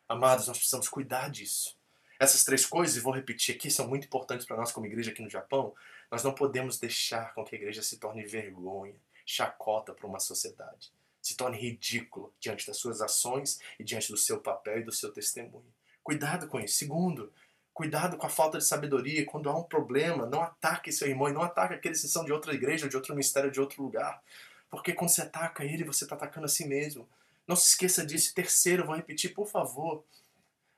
Amados, 0.08 0.46
nós 0.46 0.58
precisamos 0.58 0.88
cuidar 0.88 1.30
disso. 1.30 1.76
Essas 2.18 2.44
três 2.44 2.64
coisas, 2.64 2.96
e 2.96 3.00
vou 3.00 3.12
repetir 3.12 3.54
aqui, 3.54 3.70
são 3.70 3.88
muito 3.88 4.06
importantes 4.06 4.46
para 4.46 4.56
nós 4.56 4.72
como 4.72 4.86
igreja 4.86 5.10
aqui 5.10 5.20
no 5.20 5.28
Japão. 5.28 5.74
Nós 6.10 6.22
não 6.22 6.32
podemos 6.32 6.78
deixar 6.78 7.34
com 7.34 7.44
que 7.44 7.56
a 7.56 7.58
igreja 7.58 7.82
se 7.82 7.98
torne 7.98 8.24
vergonha, 8.24 8.94
chacota 9.26 9.92
para 9.92 10.06
uma 10.06 10.20
sociedade 10.20 10.95
se 11.26 11.36
torne 11.36 11.58
ridículo 11.58 12.32
diante 12.38 12.64
das 12.64 12.76
suas 12.76 13.00
ações 13.00 13.58
e 13.80 13.82
diante 13.82 14.12
do 14.12 14.16
seu 14.16 14.40
papel 14.40 14.78
e 14.78 14.84
do 14.84 14.92
seu 14.92 15.12
testemunho. 15.12 15.66
Cuidado 16.00 16.46
com 16.46 16.60
isso. 16.60 16.76
Segundo, 16.76 17.32
cuidado 17.74 18.16
com 18.16 18.24
a 18.24 18.30
falta 18.30 18.58
de 18.58 18.64
sabedoria. 18.64 19.26
Quando 19.26 19.50
há 19.50 19.58
um 19.58 19.64
problema, 19.64 20.24
não 20.24 20.40
ataque 20.40 20.92
seu 20.92 21.08
irmão 21.08 21.28
e 21.28 21.32
não 21.32 21.42
ataque 21.42 21.74
aqueles 21.74 22.00
que 22.00 22.06
são 22.06 22.24
de 22.24 22.30
outra 22.30 22.54
igreja, 22.54 22.88
de 22.88 22.94
outro 22.94 23.12
ministério, 23.12 23.50
de 23.50 23.60
outro 23.60 23.82
lugar. 23.82 24.22
Porque 24.70 24.92
quando 24.92 25.10
você 25.10 25.22
ataca 25.22 25.64
ele, 25.64 25.82
você 25.82 26.04
está 26.04 26.14
atacando 26.14 26.46
a 26.46 26.48
si 26.48 26.64
mesmo. 26.64 27.08
Não 27.44 27.56
se 27.56 27.70
esqueça 27.70 28.06
disso. 28.06 28.32
Terceiro, 28.32 28.86
vou 28.86 28.94
repetir, 28.94 29.34
por 29.34 29.48
favor. 29.48 30.04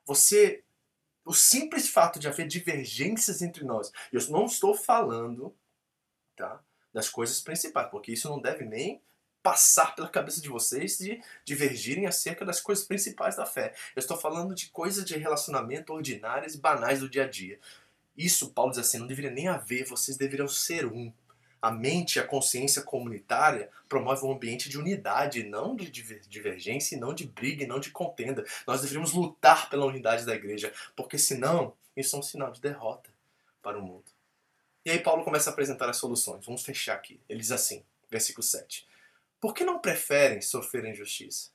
Você. 0.06 0.64
O 1.26 1.34
simples 1.34 1.90
fato 1.90 2.18
de 2.18 2.26
haver 2.26 2.48
divergências 2.48 3.42
entre 3.42 3.66
nós, 3.66 3.92
eu 4.11 4.26
não 4.30 4.46
estou 4.46 4.74
falando 4.74 5.54
tá, 6.34 6.58
das 6.90 7.11
coisas 7.11 7.38
principais, 7.38 7.90
porque 7.90 8.12
isso 8.12 8.30
não 8.30 8.40
deve 8.40 8.64
nem 8.64 9.02
passar 9.48 9.94
pela 9.94 10.11
cabeça 10.11 10.42
de 10.42 10.48
vocês 10.50 10.98
de 10.98 11.22
divergirem 11.42 12.06
acerca 12.06 12.44
das 12.44 12.61
coisas 12.61 12.84
principais 12.84 13.34
da 13.34 13.46
fé. 13.46 13.72
Eu 13.96 14.00
estou 14.00 14.14
falando 14.14 14.54
de 14.54 14.68
coisas 14.68 15.06
de 15.06 15.16
relacionamento 15.16 15.90
ordinárias 15.90 16.54
e 16.54 16.58
banais 16.58 17.00
do 17.00 17.08
dia 17.08 17.24
a 17.24 17.26
dia. 17.26 17.58
Isso, 18.14 18.50
Paulo 18.50 18.72
diz 18.72 18.80
assim, 18.80 18.98
não 18.98 19.06
deveria 19.06 19.30
nem 19.30 19.48
haver, 19.48 19.87
vocês 19.87 20.18
deveriam 20.18 20.46
ser 20.46 20.84
um. 20.84 21.11
A 21.62 21.70
mente, 21.70 22.20
a 22.20 22.26
consciência 22.26 22.82
comunitária 22.82 23.70
promove 23.88 24.26
um 24.26 24.32
ambiente 24.32 24.68
de 24.68 24.76
unidade, 24.76 25.44
não 25.44 25.74
de 25.74 25.90
divergência, 25.90 26.98
não 26.98 27.14
de 27.14 27.26
briga, 27.26 27.66
não 27.66 27.80
de 27.80 27.90
contenda. 27.90 28.44
Nós 28.66 28.82
deveríamos 28.82 29.14
lutar 29.14 29.70
pela 29.70 29.87
unidade 29.87 30.26
da 30.26 30.34
igreja, 30.34 30.70
porque 30.94 31.16
senão 31.16 31.72
isso 31.96 32.14
é 32.14 32.18
um 32.18 32.22
sinal 32.22 32.52
de 32.52 32.61
derrota 32.61 33.08
para 33.62 33.78
o 33.78 33.82
mundo. 33.82 34.04
E 34.84 34.90
aí 34.90 34.98
Paulo 34.98 35.24
começa 35.24 35.48
a 35.48 35.54
apresentar 35.54 35.88
as 35.88 35.96
soluções. 35.96 36.44
Vamos 36.44 36.62
fechar 36.62 36.96
aqui. 36.96 37.18
Ele 37.26 37.40
diz 37.40 37.50
assim, 37.50 37.82
versículo 38.11 38.42
7. 38.42 38.87
Por 39.40 39.55
que 39.55 39.64
não 39.64 39.79
preferem 39.79 40.40
sofrer 40.40 40.85
a 40.85 40.90
injustiça? 40.90 41.51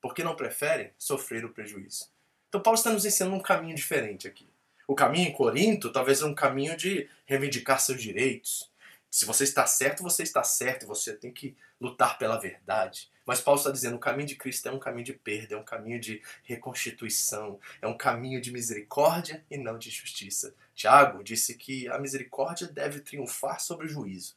Por 0.00 0.14
que 0.14 0.24
não 0.24 0.36
preferem 0.36 0.92
sofrer 0.98 1.44
o 1.44 1.52
prejuízo? 1.52 2.10
Então 2.48 2.60
Paulo 2.60 2.78
está 2.78 2.90
nos 2.90 3.04
ensinando 3.04 3.36
um 3.36 3.42
caminho 3.42 3.76
diferente 3.76 4.26
aqui. 4.26 4.48
O 4.86 4.94
caminho 4.94 5.28
em 5.28 5.32
Corinto 5.32 5.92
talvez 5.92 6.22
é 6.22 6.26
um 6.26 6.34
caminho 6.34 6.76
de 6.76 7.08
reivindicar 7.26 7.80
seus 7.80 8.00
direitos, 8.00 8.70
se 9.10 9.24
você 9.24 9.44
está 9.44 9.66
certo, 9.66 10.02
você 10.02 10.22
está 10.22 10.42
certo, 10.42 10.86
você 10.86 11.14
tem 11.14 11.32
que 11.32 11.56
lutar 11.80 12.18
pela 12.18 12.38
verdade. 12.38 13.10
Mas 13.24 13.40
Paulo 13.40 13.58
está 13.58 13.70
dizendo: 13.70 13.96
o 13.96 14.00
caminho 14.00 14.28
de 14.28 14.36
Cristo 14.36 14.68
é 14.68 14.72
um 14.72 14.78
caminho 14.78 15.04
de 15.04 15.14
perda, 15.14 15.54
é 15.54 15.58
um 15.58 15.64
caminho 15.64 15.98
de 15.98 16.22
reconstituição, 16.44 17.58
é 17.80 17.86
um 17.86 17.96
caminho 17.96 18.40
de 18.40 18.52
misericórdia 18.52 19.44
e 19.50 19.56
não 19.56 19.78
de 19.78 19.90
justiça. 19.90 20.54
Tiago 20.74 21.24
disse 21.24 21.54
que 21.54 21.88
a 21.88 21.98
misericórdia 21.98 22.66
deve 22.66 23.00
triunfar 23.00 23.60
sobre 23.60 23.86
o 23.86 23.88
juízo. 23.88 24.36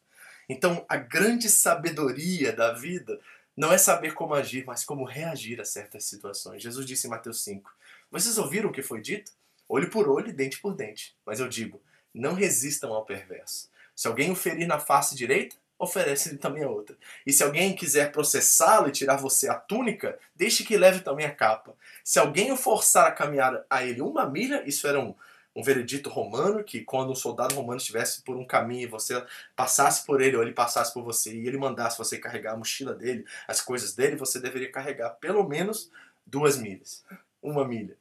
Então, 0.52 0.86
a 0.90 0.98
grande 0.98 1.50
sabedoria 1.50 2.52
da 2.52 2.74
vida 2.74 3.18
não 3.56 3.72
é 3.72 3.78
saber 3.78 4.14
como 4.14 4.34
agir, 4.34 4.66
mas 4.66 4.84
como 4.84 5.06
reagir 5.06 5.62
a 5.62 5.66
certas 5.66 6.04
situações. 6.04 6.62
Jesus 6.62 6.86
disse 6.86 7.08
em 7.08 7.10
Mateus 7.10 7.42
5: 7.42 7.74
Vocês 8.12 8.38
ouviram 8.38 8.70
o 8.70 8.74
que 8.74 8.82
foi 8.82 9.00
dito? 9.00 9.32
Olho 9.70 9.90
por 9.90 10.10
olho, 10.10 10.34
dente 10.34 10.60
por 10.60 10.76
dente. 10.76 11.16
Mas 11.26 11.40
eu 11.40 11.48
digo: 11.48 11.82
não 12.14 12.34
resistam 12.34 12.92
ao 12.92 13.06
perverso. 13.06 13.70
Se 13.96 14.10
alguém 14.10 14.30
o 14.30 14.36
ferir 14.36 14.68
na 14.68 14.78
face 14.78 15.16
direita, 15.16 15.56
oferece-lhe 15.80 16.38
também 16.38 16.66
a 16.66 16.70
outra. 16.70 16.98
E 17.26 17.32
se 17.32 17.44
alguém 17.44 17.74
quiser 17.74 18.12
processá-lo 18.12 18.90
e 18.90 18.92
tirar 18.92 19.16
você 19.16 19.48
a 19.48 19.56
túnica, 19.56 20.20
deixe 20.36 20.66
que 20.66 20.76
leve 20.76 21.00
também 21.00 21.26
a 21.26 21.34
capa. 21.34 21.74
Se 22.04 22.20
alguém 22.20 22.52
o 22.52 22.58
forçar 22.58 23.08
a 23.08 23.12
caminhar 23.14 23.66
a 23.70 23.86
ele 23.86 24.02
uma 24.02 24.30
milha, 24.30 24.68
isso 24.68 24.86
era 24.86 25.00
um, 25.00 25.16
um 25.56 25.64
veredito 25.64 26.10
romano, 26.10 26.64
que 26.64 26.82
quando 26.82 27.12
um 27.12 27.16
soldado 27.16 27.56
romano 27.56 27.78
estivesse 27.78 28.22
por 28.22 28.38
um 28.38 28.46
caminho 28.46 28.84
e 28.84 28.88
você 28.88 29.24
passasse 29.56 30.06
por 30.06 30.22
ele 30.22 30.38
ou 30.38 30.44
ele 30.44 30.54
passasse 30.54 30.94
por 30.94 31.04
você 31.04 31.34
e 31.34 31.48
ele 31.48 31.58
mandasse 31.58 31.98
você 31.98 32.18
carregar 32.18 32.54
a 32.54 32.58
mochila 32.58 32.94
dele, 32.94 33.26
as 33.48 33.62
coisas 33.62 33.94
dele, 33.94 34.16
você 34.16 34.40
deveria 34.40 34.72
carregar 34.72 35.10
pelo 35.12 35.48
menos 35.48 35.92
duas 36.26 36.58
milhas. 36.58 37.04
Uma 37.42 37.68
milha. 37.68 37.98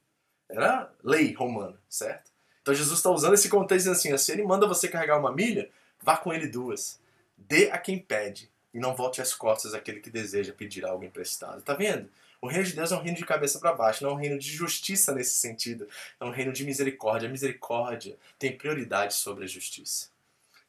Era 0.49 0.89
lei 1.03 1.33
romana, 1.33 1.77
certo? 1.89 2.31
Então 2.61 2.73
Jesus 2.73 2.99
está 2.99 3.09
usando 3.09 3.33
esse 3.33 3.49
contexto 3.49 3.89
assim, 3.89 4.15
se 4.17 4.31
ele 4.31 4.43
manda 4.43 4.67
você 4.67 4.87
carregar 4.87 5.17
uma 5.17 5.31
milha, 5.31 5.69
Vá 6.01 6.17
com 6.17 6.33
ele 6.33 6.47
duas. 6.47 6.99
Dê 7.37 7.69
a 7.71 7.77
quem 7.77 7.99
pede 7.99 8.49
e 8.73 8.79
não 8.79 8.95
volte 8.95 9.21
as 9.21 9.33
costas 9.33 9.73
àquele 9.73 9.99
que 9.99 10.09
deseja 10.09 10.53
pedir 10.53 10.85
algo 10.85 11.03
emprestado. 11.03 11.61
Tá 11.61 11.73
vendo? 11.73 12.09
O 12.41 12.47
reino 12.47 12.65
de 12.65 12.73
Deus 12.73 12.91
é 12.91 12.95
um 12.95 13.01
reino 13.01 13.17
de 13.17 13.23
cabeça 13.23 13.59
para 13.59 13.71
baixo, 13.71 14.03
não 14.03 14.09
é 14.09 14.13
um 14.13 14.17
reino 14.17 14.39
de 14.39 14.51
justiça 14.51 15.13
nesse 15.13 15.35
sentido. 15.35 15.87
É 16.19 16.25
um 16.25 16.31
reino 16.31 16.51
de 16.51 16.65
misericórdia. 16.65 17.29
A 17.29 17.31
misericórdia 17.31 18.17
tem 18.39 18.57
prioridade 18.57 19.13
sobre 19.13 19.43
a 19.43 19.47
justiça. 19.47 20.09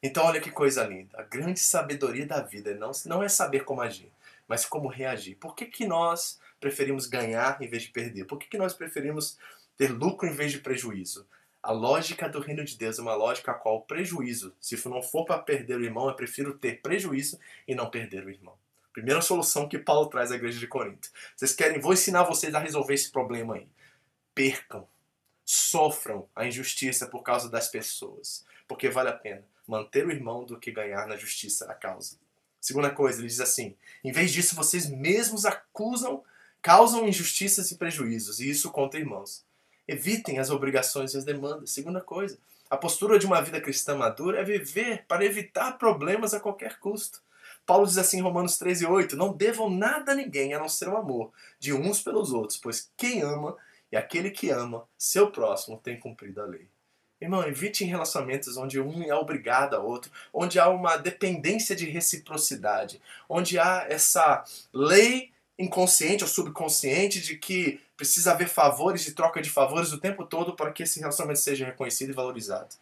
Então, 0.01 0.23
olha 0.23 0.39
que 0.39 0.51
coisa 0.51 0.83
linda. 0.83 1.17
A 1.17 1.23
grande 1.23 1.59
sabedoria 1.59 2.27
da 2.27 2.41
vida 2.41 2.75
não, 2.75 2.91
não 3.05 3.23
é 3.23 3.27
saber 3.27 3.63
como 3.63 3.81
agir, 3.81 4.11
mas 4.47 4.65
como 4.65 4.87
reagir. 4.87 5.35
Por 5.37 5.55
que, 5.55 5.65
que 5.65 5.87
nós 5.87 6.39
preferimos 6.59 7.07
ganhar 7.07 7.59
em 7.59 7.67
vez 7.67 7.83
de 7.83 7.89
perder? 7.89 8.25
Por 8.25 8.37
que, 8.37 8.47
que 8.47 8.57
nós 8.57 8.73
preferimos 8.73 9.39
ter 9.75 9.91
lucro 9.91 10.27
em 10.27 10.33
vez 10.33 10.51
de 10.51 10.59
prejuízo? 10.59 11.25
A 11.63 11.71
lógica 11.71 12.29
do 12.29 12.39
reino 12.39 12.63
de 12.63 12.77
Deus 12.77 12.99
é 12.99 13.01
uma 13.01 13.15
lógica 13.15 13.51
a 13.51 13.55
qual 13.55 13.77
o 13.77 13.81
prejuízo, 13.81 14.53
se 14.59 14.77
não 14.87 15.01
for 15.01 15.25
para 15.25 15.39
perder 15.39 15.77
o 15.77 15.83
irmão, 15.83 16.07
eu 16.07 16.13
prefiro 16.13 16.53
ter 16.53 16.81
prejuízo 16.81 17.39
e 17.67 17.73
não 17.73 17.89
perder 17.89 18.25
o 18.25 18.29
irmão. 18.29 18.55
Primeira 18.93 19.21
solução 19.21 19.67
que 19.67 19.79
Paulo 19.79 20.07
traz 20.07 20.31
à 20.31 20.35
igreja 20.35 20.59
de 20.59 20.67
Corinto. 20.67 21.09
Vocês 21.35 21.53
querem, 21.53 21.79
vou 21.79 21.93
ensinar 21.93 22.23
vocês 22.23 22.53
a 22.53 22.59
resolver 22.59 22.93
esse 22.93 23.11
problema 23.11 23.55
aí. 23.55 23.67
Percam, 24.35 24.87
sofram 25.43 26.27
a 26.35 26.45
injustiça 26.45 27.07
por 27.07 27.23
causa 27.23 27.49
das 27.49 27.67
pessoas, 27.67 28.45
porque 28.67 28.89
vale 28.89 29.09
a 29.09 29.13
pena 29.13 29.43
manter 29.67 30.05
o 30.05 30.11
irmão 30.11 30.45
do 30.45 30.59
que 30.59 30.71
ganhar 30.71 31.07
na 31.07 31.17
justiça 31.17 31.65
a 31.71 31.73
causa. 31.73 32.17
Segunda 32.61 32.91
coisa, 32.91 33.19
ele 33.19 33.27
diz 33.27 33.39
assim: 33.39 33.75
em 34.03 34.11
vez 34.11 34.31
disso, 34.31 34.55
vocês 34.55 34.89
mesmos 34.89 35.43
acusam, 35.43 36.23
causam 36.61 37.07
injustiças 37.07 37.71
e 37.71 37.75
prejuízos, 37.75 38.39
e 38.39 38.49
isso 38.49 38.71
contra 38.71 38.99
irmãos. 38.99 39.43
Evitem 39.87 40.39
as 40.39 40.49
obrigações 40.49 41.13
e 41.13 41.17
as 41.17 41.25
demandas. 41.25 41.71
Segunda 41.71 41.99
coisa, 41.99 42.37
a 42.69 42.77
postura 42.77 43.19
de 43.19 43.25
uma 43.25 43.41
vida 43.41 43.59
cristã 43.59 43.95
madura 43.95 44.39
é 44.39 44.43
viver 44.43 45.03
para 45.07 45.25
evitar 45.25 45.73
problemas 45.73 46.33
a 46.33 46.39
qualquer 46.39 46.79
custo. 46.79 47.21
Paulo 47.65 47.85
diz 47.85 47.97
assim 47.97 48.17
em 48.17 48.21
Romanos 48.21 48.57
13, 48.57 48.85
8: 48.85 49.15
Não 49.15 49.33
devam 49.33 49.69
nada 49.69 50.11
a 50.11 50.15
ninguém 50.15 50.53
a 50.53 50.59
não 50.59 50.69
ser 50.69 50.89
o 50.89 50.97
amor 50.97 51.31
de 51.59 51.73
uns 51.73 52.01
pelos 52.01 52.33
outros, 52.33 52.57
pois 52.57 52.91
quem 52.97 53.21
ama 53.21 53.55
e 53.91 53.95
aquele 53.95 54.31
que 54.31 54.49
ama 54.49 54.85
seu 54.97 55.31
próximo 55.31 55.77
tem 55.77 55.99
cumprido 55.99 56.41
a 56.41 56.45
lei. 56.45 56.67
Irmão, 57.21 57.47
evite 57.47 57.85
em 57.85 57.87
relacionamentos 57.87 58.57
onde 58.57 58.81
um 58.81 59.01
é 59.01 59.15
obrigado 59.15 59.75
ao 59.75 59.85
outro, 59.85 60.11
onde 60.33 60.59
há 60.59 60.67
uma 60.67 60.97
dependência 60.97 61.73
de 61.73 61.85
reciprocidade, 61.89 63.01
onde 63.29 63.57
há 63.57 63.85
essa 63.87 64.43
lei 64.73 65.31
inconsciente 65.57 66.23
ou 66.23 66.29
subconsciente 66.29 67.21
de 67.21 67.37
que 67.37 67.79
precisa 67.95 68.33
haver 68.33 68.49
favores 68.49 69.07
e 69.07 69.13
troca 69.13 69.41
de 69.41 69.49
favores 69.49 69.93
o 69.93 69.99
tempo 69.99 70.25
todo 70.25 70.53
para 70.53 70.73
que 70.73 70.83
esse 70.83 70.99
relacionamento 70.99 71.39
seja 71.39 71.65
reconhecido 71.65 72.09
e 72.09 72.13
valorizado. 72.13 72.75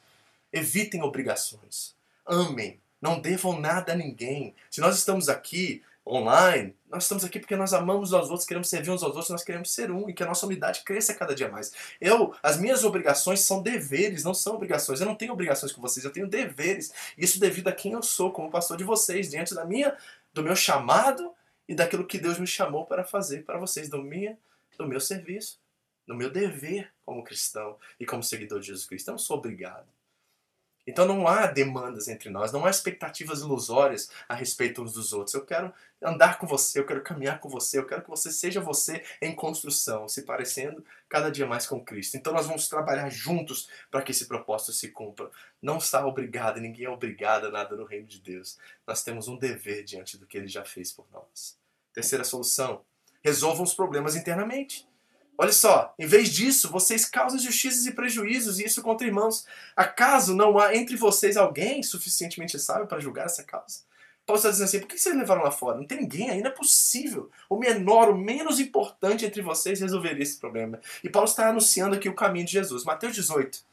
Evitem 0.51 1.03
obrigações. 1.03 1.95
Amem. 2.25 2.80
Não 3.01 3.19
devam 3.19 3.59
nada 3.59 3.93
a 3.93 3.95
ninguém. 3.95 4.55
Se 4.69 4.79
nós 4.79 4.97
estamos 4.97 5.27
aqui 5.27 5.83
online, 6.05 6.75
nós 6.89 7.03
estamos 7.03 7.23
aqui 7.23 7.39
porque 7.39 7.55
nós 7.55 7.73
amamos 7.73 8.13
aos 8.13 8.29
outros, 8.29 8.47
queremos 8.47 8.69
servir 8.69 8.89
uns 8.89 9.03
aos 9.03 9.13
outros, 9.13 9.29
nós 9.29 9.43
queremos 9.43 9.73
ser 9.73 9.91
um 9.91 10.09
e 10.09 10.13
que 10.13 10.23
a 10.23 10.25
nossa 10.25 10.45
unidade 10.45 10.83
cresça 10.83 11.13
cada 11.13 11.33
dia 11.35 11.49
mais. 11.49 11.71
Eu, 11.99 12.35
as 12.41 12.57
minhas 12.57 12.83
obrigações 12.83 13.41
são 13.41 13.61
deveres, 13.61 14.23
não 14.23 14.33
são 14.33 14.55
obrigações. 14.55 14.99
Eu 14.99 15.07
não 15.07 15.15
tenho 15.15 15.33
obrigações 15.33 15.71
com 15.71 15.81
vocês, 15.81 16.03
eu 16.03 16.11
tenho 16.11 16.27
deveres. 16.27 16.93
Isso 17.17 17.39
devido 17.39 17.67
a 17.67 17.71
quem 17.71 17.93
eu 17.93 18.01
sou, 18.01 18.31
como 18.31 18.49
pastor 18.49 18.77
de 18.77 18.83
vocês, 18.83 19.29
diante 19.29 19.53
da 19.53 19.65
minha, 19.65 19.95
do 20.33 20.43
meu 20.43 20.55
chamado 20.55 21.33
e 21.67 21.75
daquilo 21.75 22.05
que 22.05 22.17
Deus 22.17 22.37
me 22.37 22.47
chamou 22.47 22.85
para 22.85 23.03
fazer 23.03 23.43
para 23.43 23.57
vocês, 23.57 23.87
do, 23.87 24.01
minha, 24.01 24.37
do 24.77 24.87
meu 24.87 24.99
serviço, 24.99 25.59
do 26.07 26.15
meu 26.15 26.29
dever 26.29 26.91
como 27.05 27.23
cristão 27.23 27.77
e 27.99 28.05
como 28.05 28.23
seguidor 28.23 28.59
de 28.59 28.67
Jesus 28.67 28.85
Cristo. 28.85 29.09
Eu 29.09 29.13
não 29.13 29.19
sou 29.19 29.37
obrigado. 29.37 29.87
Então 30.85 31.05
não 31.05 31.27
há 31.27 31.45
demandas 31.45 32.07
entre 32.07 32.29
nós, 32.29 32.51
não 32.51 32.65
há 32.65 32.69
expectativas 32.69 33.41
ilusórias 33.41 34.09
a 34.27 34.33
respeito 34.33 34.81
uns 34.81 34.93
dos 34.93 35.13
outros. 35.13 35.33
Eu 35.33 35.45
quero 35.45 35.71
andar 36.01 36.39
com 36.39 36.47
você, 36.47 36.79
eu 36.79 36.85
quero 36.85 37.03
caminhar 37.03 37.39
com 37.39 37.47
você, 37.47 37.77
eu 37.77 37.85
quero 37.85 38.01
que 38.01 38.09
você 38.09 38.31
seja 38.31 38.59
você 38.59 39.03
em 39.21 39.35
construção, 39.35 40.07
se 40.07 40.23
parecendo 40.23 40.83
cada 41.07 41.29
dia 41.29 41.45
mais 41.45 41.67
com 41.67 41.83
Cristo. 41.83 42.17
Então 42.17 42.33
nós 42.33 42.47
vamos 42.47 42.67
trabalhar 42.67 43.09
juntos 43.09 43.69
para 43.91 44.01
que 44.01 44.11
esse 44.11 44.25
propósito 44.27 44.73
se 44.73 44.89
cumpra. 44.89 45.29
Não 45.61 45.77
está 45.77 46.05
obrigado, 46.05 46.59
ninguém 46.59 46.85
é 46.85 46.89
obrigado 46.89 47.45
a 47.45 47.51
nada 47.51 47.75
no 47.75 47.85
reino 47.85 48.07
de 48.07 48.19
Deus. 48.19 48.57
Nós 48.87 49.03
temos 49.03 49.27
um 49.27 49.37
dever 49.37 49.83
diante 49.83 50.17
do 50.17 50.25
que 50.25 50.37
ele 50.37 50.47
já 50.47 50.65
fez 50.65 50.91
por 50.91 51.05
nós. 51.11 51.57
Terceira 51.93 52.23
solução: 52.23 52.83
resolvam 53.23 53.63
os 53.63 53.73
problemas 53.73 54.15
internamente. 54.15 54.90
Olha 55.41 55.51
só, 55.51 55.91
em 55.97 56.05
vez 56.05 56.29
disso, 56.29 56.69
vocês 56.69 57.03
causam 57.03 57.39
injustiças 57.39 57.87
e 57.87 57.91
prejuízos, 57.93 58.59
e 58.59 58.63
isso 58.63 58.79
contra 58.83 59.07
irmãos. 59.07 59.43
Acaso 59.75 60.35
não 60.35 60.59
há 60.59 60.75
entre 60.75 60.95
vocês 60.95 61.35
alguém 61.35 61.81
suficientemente 61.81 62.59
sábio 62.59 62.85
para 62.85 62.99
julgar 62.99 63.25
essa 63.25 63.43
causa? 63.43 63.79
Paulo 64.23 64.37
está 64.37 64.51
dizendo 64.51 64.65
assim, 64.65 64.79
por 64.81 64.87
que 64.87 64.99
vocês 64.99 65.17
levaram 65.17 65.41
lá 65.41 65.49
fora? 65.49 65.79
Não 65.79 65.87
tem 65.87 66.01
ninguém 66.01 66.39
não 66.39 66.51
é 66.51 66.53
possível. 66.53 67.31
O 67.49 67.57
menor, 67.57 68.09
o 68.09 68.15
menos 68.15 68.59
importante 68.59 69.25
entre 69.25 69.41
vocês 69.41 69.81
resolveria 69.81 70.21
esse 70.21 70.37
problema. 70.37 70.79
E 71.03 71.09
Paulo 71.09 71.27
está 71.27 71.49
anunciando 71.49 71.95
aqui 71.95 72.07
o 72.07 72.13
caminho 72.13 72.45
de 72.45 72.51
Jesus. 72.51 72.83
Mateus 72.83 73.15
18. 73.15 73.63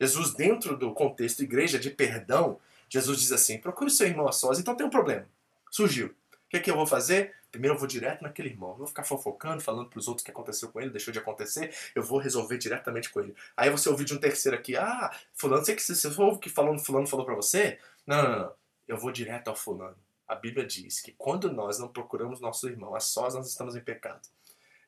Jesus, 0.00 0.32
dentro 0.32 0.78
do 0.78 0.94
contexto 0.94 1.42
igreja 1.42 1.78
de 1.78 1.90
perdão, 1.90 2.58
Jesus 2.88 3.20
diz 3.20 3.32
assim, 3.32 3.58
procure 3.58 3.90
seu 3.90 4.06
irmão 4.06 4.26
a 4.26 4.32
sós. 4.32 4.58
Então 4.58 4.74
tem 4.74 4.86
um 4.86 4.90
problema. 4.90 5.26
Surgiu. 5.70 6.06
O 6.06 6.48
que, 6.48 6.56
é 6.56 6.60
que 6.60 6.70
eu 6.70 6.76
vou 6.76 6.86
fazer? 6.86 7.34
Primeiro 7.50 7.74
eu 7.74 7.78
vou 7.78 7.88
direto 7.88 8.22
naquele 8.22 8.48
irmão. 8.48 8.70
Não 8.70 8.78
vou 8.78 8.86
ficar 8.86 9.04
fofocando, 9.04 9.62
falando 9.62 9.88
para 9.88 9.98
os 9.98 10.06
outros 10.06 10.22
o 10.22 10.24
que 10.24 10.30
aconteceu 10.30 10.68
com 10.70 10.80
ele, 10.80 10.90
deixou 10.90 11.12
de 11.12 11.18
acontecer. 11.18 11.74
Eu 11.94 12.02
vou 12.02 12.18
resolver 12.18 12.58
diretamente 12.58 13.10
com 13.10 13.20
ele. 13.20 13.34
Aí 13.56 13.70
você 13.70 13.88
ouviu 13.88 14.04
de 14.04 14.14
um 14.14 14.18
terceiro 14.18 14.56
aqui, 14.56 14.76
ah, 14.76 15.10
fulano, 15.32 15.64
você 15.64 15.74
que 15.74 15.82
você 15.82 16.20
ouve 16.20 16.40
que 16.40 16.50
falando, 16.50 16.78
fulano 16.78 17.06
falou 17.06 17.24
para 17.24 17.34
você? 17.34 17.78
Não, 18.06 18.22
não, 18.22 18.38
não. 18.38 18.52
Eu 18.86 18.98
vou 18.98 19.12
direto 19.12 19.48
ao 19.48 19.56
fulano. 19.56 19.96
A 20.26 20.34
Bíblia 20.34 20.66
diz 20.66 21.00
que 21.00 21.12
quando 21.12 21.50
nós 21.50 21.78
não 21.78 21.88
procuramos 21.88 22.40
nosso 22.40 22.68
irmão 22.68 22.94
a 22.94 23.00
sós, 23.00 23.34
nós 23.34 23.48
estamos 23.48 23.74
em 23.74 23.80
pecado. 23.80 24.28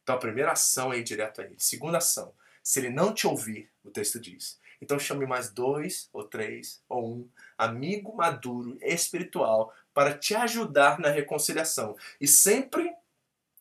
Então 0.02 0.14
a 0.14 0.18
primeira 0.18 0.52
ação 0.52 0.92
é 0.92 0.98
ir 0.98 1.02
direto 1.02 1.40
a 1.40 1.44
ele. 1.44 1.56
Segunda 1.58 1.98
ação, 1.98 2.34
se 2.62 2.78
ele 2.78 2.90
não 2.90 3.14
te 3.14 3.26
ouvir, 3.26 3.70
o 3.82 3.90
texto 3.90 4.20
diz, 4.20 4.60
então 4.80 4.98
chame 4.98 5.26
mais 5.26 5.50
dois, 5.50 6.08
ou 6.12 6.24
três, 6.24 6.82
ou 6.88 7.16
um, 7.16 7.28
amigo 7.56 8.14
maduro, 8.14 8.78
espiritual, 8.80 9.74
para 9.92 10.16
te 10.16 10.34
ajudar 10.34 10.98
na 10.98 11.08
reconciliação. 11.08 11.96
E 12.20 12.26
sempre 12.26 12.92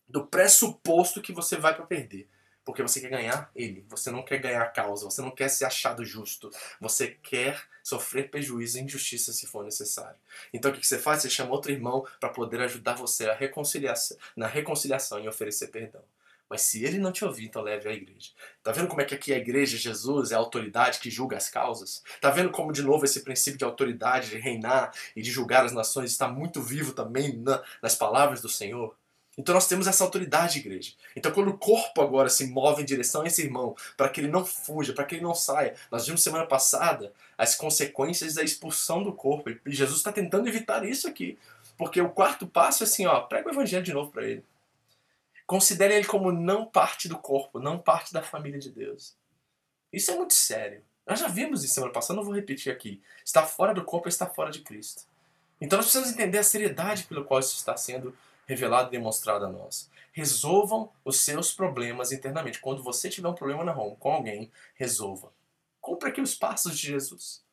do 0.08 0.26
pressuposto 0.26 1.22
que 1.22 1.32
você 1.32 1.56
vai 1.56 1.76
para 1.76 1.86
perder. 1.86 2.28
Porque 2.66 2.84
você 2.84 3.00
quer 3.00 3.10
ganhar 3.10 3.50
ele, 3.56 3.84
você 3.90 4.12
não 4.12 4.22
quer 4.22 4.38
ganhar 4.38 4.62
a 4.62 4.70
causa, 4.70 5.06
você 5.06 5.22
não 5.22 5.32
quer 5.32 5.50
ser 5.50 5.66
achado 5.66 6.06
justo, 6.06 6.52
você 6.80 7.08
quer 7.08 7.60
sofrer 7.84 8.30
prejuízo 8.30 8.78
e 8.78 8.82
injustiça 8.82 9.34
se 9.34 9.48
for 9.48 9.64
necessário. 9.64 10.20
Então 10.54 10.70
o 10.70 10.74
que 10.74 10.86
você 10.86 11.00
faz? 11.00 11.22
Você 11.22 11.32
chama 11.32 11.52
outro 11.52 11.72
irmão 11.72 12.06
para 12.20 12.30
poder 12.30 12.62
ajudar 12.62 12.94
você 12.94 13.28
a 13.28 13.34
reconciliar, 13.34 13.96
na 14.36 14.46
reconciliação 14.46 15.20
e 15.20 15.28
oferecer 15.28 15.70
perdão. 15.70 16.04
Mas 16.50 16.62
se 16.62 16.84
ele 16.84 16.98
não 16.98 17.12
te 17.12 17.24
ouvir, 17.24 17.46
então 17.46 17.62
leve 17.62 17.88
à 17.88 17.94
igreja. 17.94 18.32
Tá 18.64 18.72
vendo 18.72 18.88
como 18.88 19.02
é 19.02 19.06
que 19.06 19.14
aqui 19.14 19.32
a 19.34 19.38
igreja, 19.38 19.78
Jesus, 19.78 20.32
é 20.32 20.36
a 20.36 20.40
autoridade 20.40 21.00
que 21.00 21.12
julga 21.12 21.38
as 21.38 21.48
causas? 21.48 22.04
Tá 22.20 22.32
vendo 22.32 22.50
como, 22.50 22.74
de 22.74 22.82
novo, 22.82 23.06
esse 23.06 23.22
princípio 23.24 23.60
de 23.60 23.64
autoridade, 23.64 24.30
de 24.30 24.38
reinar 24.38 24.92
e 25.16 25.22
de 25.22 25.30
julgar 25.30 25.64
as 25.64 25.72
nações 25.72 26.12
está 26.12 26.28
muito 26.28 26.62
vivo 26.62 26.94
também 26.94 27.38
na, 27.38 27.62
nas 27.82 27.96
palavras 27.96 28.42
do 28.42 28.50
Senhor? 28.50 28.96
Então 29.38 29.56
nós 29.56 29.68
temos 29.68 29.88
essa 29.88 30.04
autoridade, 30.04 30.60
igreja. 30.60 30.92
Então 31.16 31.32
quando 31.32 31.50
o 31.50 31.58
corpo 31.58 32.02
agora 32.02 32.28
se 32.28 32.48
move 32.48 32.82
em 32.82 32.86
direção 32.86 33.22
a 33.22 33.28
esse 33.28 33.42
irmão, 33.42 33.74
para 33.96 34.10
que 34.10 34.20
ele 34.20 34.28
não 34.28 34.44
fuja, 34.44 34.92
para 34.92 35.06
que 35.06 35.16
ele 35.16 35.24
não 35.24 35.34
saia, 35.34 35.76
nós 35.90 36.06
vimos 36.06 36.22
semana 36.22 36.46
passada 36.46 37.14
as 37.38 37.56
consequências 37.56 38.34
da 38.34 38.44
expulsão 38.44 39.02
do 39.02 39.14
corpo. 39.14 39.50
E 39.50 39.60
Jesus 39.68 40.00
está 40.00 40.12
tentando 40.12 40.50
evitar 40.50 40.84
isso 40.84 41.08
aqui. 41.08 41.38
Porque 41.78 42.02
o 42.02 42.10
quarto 42.10 42.46
passo 42.46 42.84
é 42.84 42.86
assim, 42.86 43.06
ó, 43.06 43.22
prega 43.22 43.48
o 43.48 43.52
evangelho 43.54 43.84
de 43.84 43.94
novo 43.94 44.12
para 44.12 44.26
ele. 44.26 44.44
Considere 45.50 45.96
ele 45.96 46.06
como 46.06 46.32
não 46.32 46.64
parte 46.64 47.10
do 47.10 47.18
corpo, 47.18 47.60
não 47.60 47.80
parte 47.80 48.14
da 48.14 48.22
família 48.22 48.60
de 48.60 48.70
Deus. 48.70 49.18
Isso 49.92 50.12
é 50.12 50.16
muito 50.16 50.36
sério. 50.36 50.84
Nós 51.08 51.20
já 51.20 51.28
vimos 51.28 51.64
isso 51.64 51.74
semana 51.74 51.92
passada, 51.92 52.18
não 52.18 52.24
vou 52.24 52.36
repetir 52.36 52.72
aqui. 52.72 53.02
Está 53.26 53.44
fora 53.44 53.74
do 53.74 53.84
corpo, 53.84 54.08
está 54.08 54.28
fora 54.28 54.52
de 54.52 54.60
Cristo. 54.60 55.06
Então 55.60 55.78
nós 55.78 55.88
precisamos 55.88 56.14
entender 56.14 56.38
a 56.38 56.44
seriedade 56.44 57.06
pelo 57.06 57.26
qual 57.26 57.40
isso 57.40 57.56
está 57.56 57.76
sendo 57.76 58.16
revelado 58.46 58.90
e 58.90 58.92
demonstrado 58.92 59.44
a 59.44 59.50
nós. 59.50 59.90
Resolvam 60.12 60.92
os 61.04 61.22
seus 61.22 61.52
problemas 61.52 62.12
internamente. 62.12 62.60
Quando 62.60 62.84
você 62.84 63.10
tiver 63.10 63.28
um 63.28 63.34
problema 63.34 63.64
na 63.64 63.76
home 63.76 63.96
com 64.00 64.12
alguém, 64.12 64.52
resolva. 64.76 65.34
Cumpra 65.82 66.10
aqui 66.10 66.22
os 66.22 66.36
passos 66.36 66.78
de 66.78 66.86
Jesus. 66.90 67.44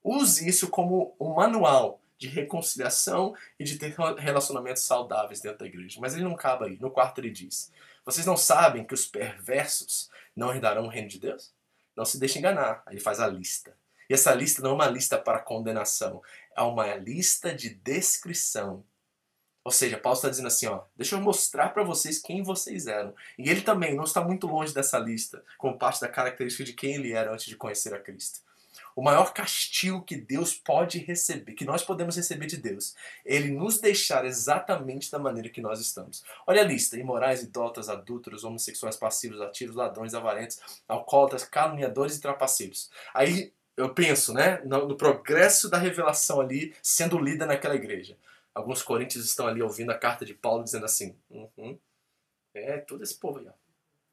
Use 0.00 0.48
isso 0.48 0.68
como 0.68 1.12
um 1.18 1.34
manual 1.34 2.00
de 2.22 2.28
reconciliação 2.28 3.34
e 3.58 3.64
de 3.64 3.76
ter 3.76 3.96
relacionamentos 4.18 4.84
saudáveis 4.84 5.40
dentro 5.40 5.58
da 5.58 5.66
igreja. 5.66 5.98
Mas 6.00 6.14
ele 6.14 6.22
não 6.22 6.34
acaba 6.34 6.66
aí. 6.66 6.78
No 6.78 6.90
quarto 6.90 7.18
ele 7.18 7.30
diz: 7.30 7.72
Vocês 8.04 8.24
não 8.24 8.36
sabem 8.36 8.84
que 8.84 8.94
os 8.94 9.06
perversos 9.06 10.08
não 10.36 10.54
herdarão 10.54 10.84
o 10.84 10.88
reino 10.88 11.08
de 11.08 11.18
Deus? 11.18 11.52
Não 11.96 12.04
se 12.04 12.20
deixe 12.20 12.38
enganar. 12.38 12.82
Aí 12.86 12.94
ele 12.94 13.00
faz 13.00 13.18
a 13.18 13.26
lista. 13.26 13.76
E 14.08 14.14
essa 14.14 14.32
lista 14.34 14.62
não 14.62 14.70
é 14.70 14.74
uma 14.74 14.86
lista 14.86 15.18
para 15.18 15.40
condenação, 15.40 16.22
é 16.56 16.62
uma 16.62 16.94
lista 16.94 17.52
de 17.54 17.70
descrição. 17.70 18.84
Ou 19.64 19.72
seja, 19.72 19.98
Paulo 19.98 20.16
está 20.16 20.28
dizendo 20.28 20.48
assim, 20.48 20.66
ó, 20.66 20.82
deixa 20.96 21.14
eu 21.14 21.20
mostrar 21.20 21.68
para 21.70 21.84
vocês 21.84 22.18
quem 22.18 22.42
vocês 22.42 22.86
eram. 22.86 23.14
E 23.38 23.48
ele 23.48 23.62
também 23.62 23.94
não 23.94 24.04
está 24.04 24.20
muito 24.20 24.46
longe 24.46 24.74
dessa 24.74 24.98
lista, 24.98 25.44
como 25.56 25.78
parte 25.78 26.00
da 26.00 26.08
característica 26.08 26.64
de 26.64 26.72
quem 26.72 26.94
ele 26.94 27.12
era 27.12 27.32
antes 27.32 27.46
de 27.46 27.56
conhecer 27.56 27.94
a 27.94 28.00
Cristo 28.00 28.40
o 28.94 29.02
maior 29.02 29.32
castigo 29.32 30.02
que 30.02 30.16
Deus 30.16 30.54
pode 30.54 30.98
receber, 30.98 31.54
que 31.54 31.64
nós 31.64 31.82
podemos 31.82 32.16
receber 32.16 32.46
de 32.46 32.56
Deus, 32.56 32.94
ele 33.24 33.50
nos 33.50 33.80
deixar 33.80 34.24
exatamente 34.24 35.10
da 35.10 35.18
maneira 35.18 35.48
que 35.48 35.60
nós 35.60 35.80
estamos. 35.80 36.24
Olha 36.46 36.62
a 36.62 36.64
lista: 36.64 36.98
imorais, 36.98 37.42
idólatras, 37.42 37.88
adúlteros, 37.88 38.44
homossexuais 38.44 38.96
passivos, 38.96 39.40
ativos, 39.40 39.76
ladrões, 39.76 40.14
avarentos, 40.14 40.60
alcoólatras, 40.88 41.44
caluniadores 41.44 42.16
e 42.16 42.20
trapaceiros. 42.20 42.90
Aí 43.14 43.52
eu 43.76 43.94
penso, 43.94 44.32
né, 44.34 44.60
no, 44.64 44.88
no 44.88 44.96
progresso 44.96 45.68
da 45.68 45.78
revelação 45.78 46.40
ali 46.40 46.74
sendo 46.82 47.18
lida 47.18 47.46
naquela 47.46 47.74
igreja. 47.74 48.16
Alguns 48.54 48.82
coríntios 48.82 49.24
estão 49.24 49.46
ali 49.46 49.62
ouvindo 49.62 49.90
a 49.90 49.98
carta 49.98 50.24
de 50.24 50.34
Paulo 50.34 50.62
dizendo 50.62 50.84
assim: 50.84 51.16
uhum, 51.30 51.78
é 52.54 52.78
todo 52.78 53.02
esse 53.02 53.14
povo 53.14 53.38
aí, 53.38 53.46
ó. 53.48 53.52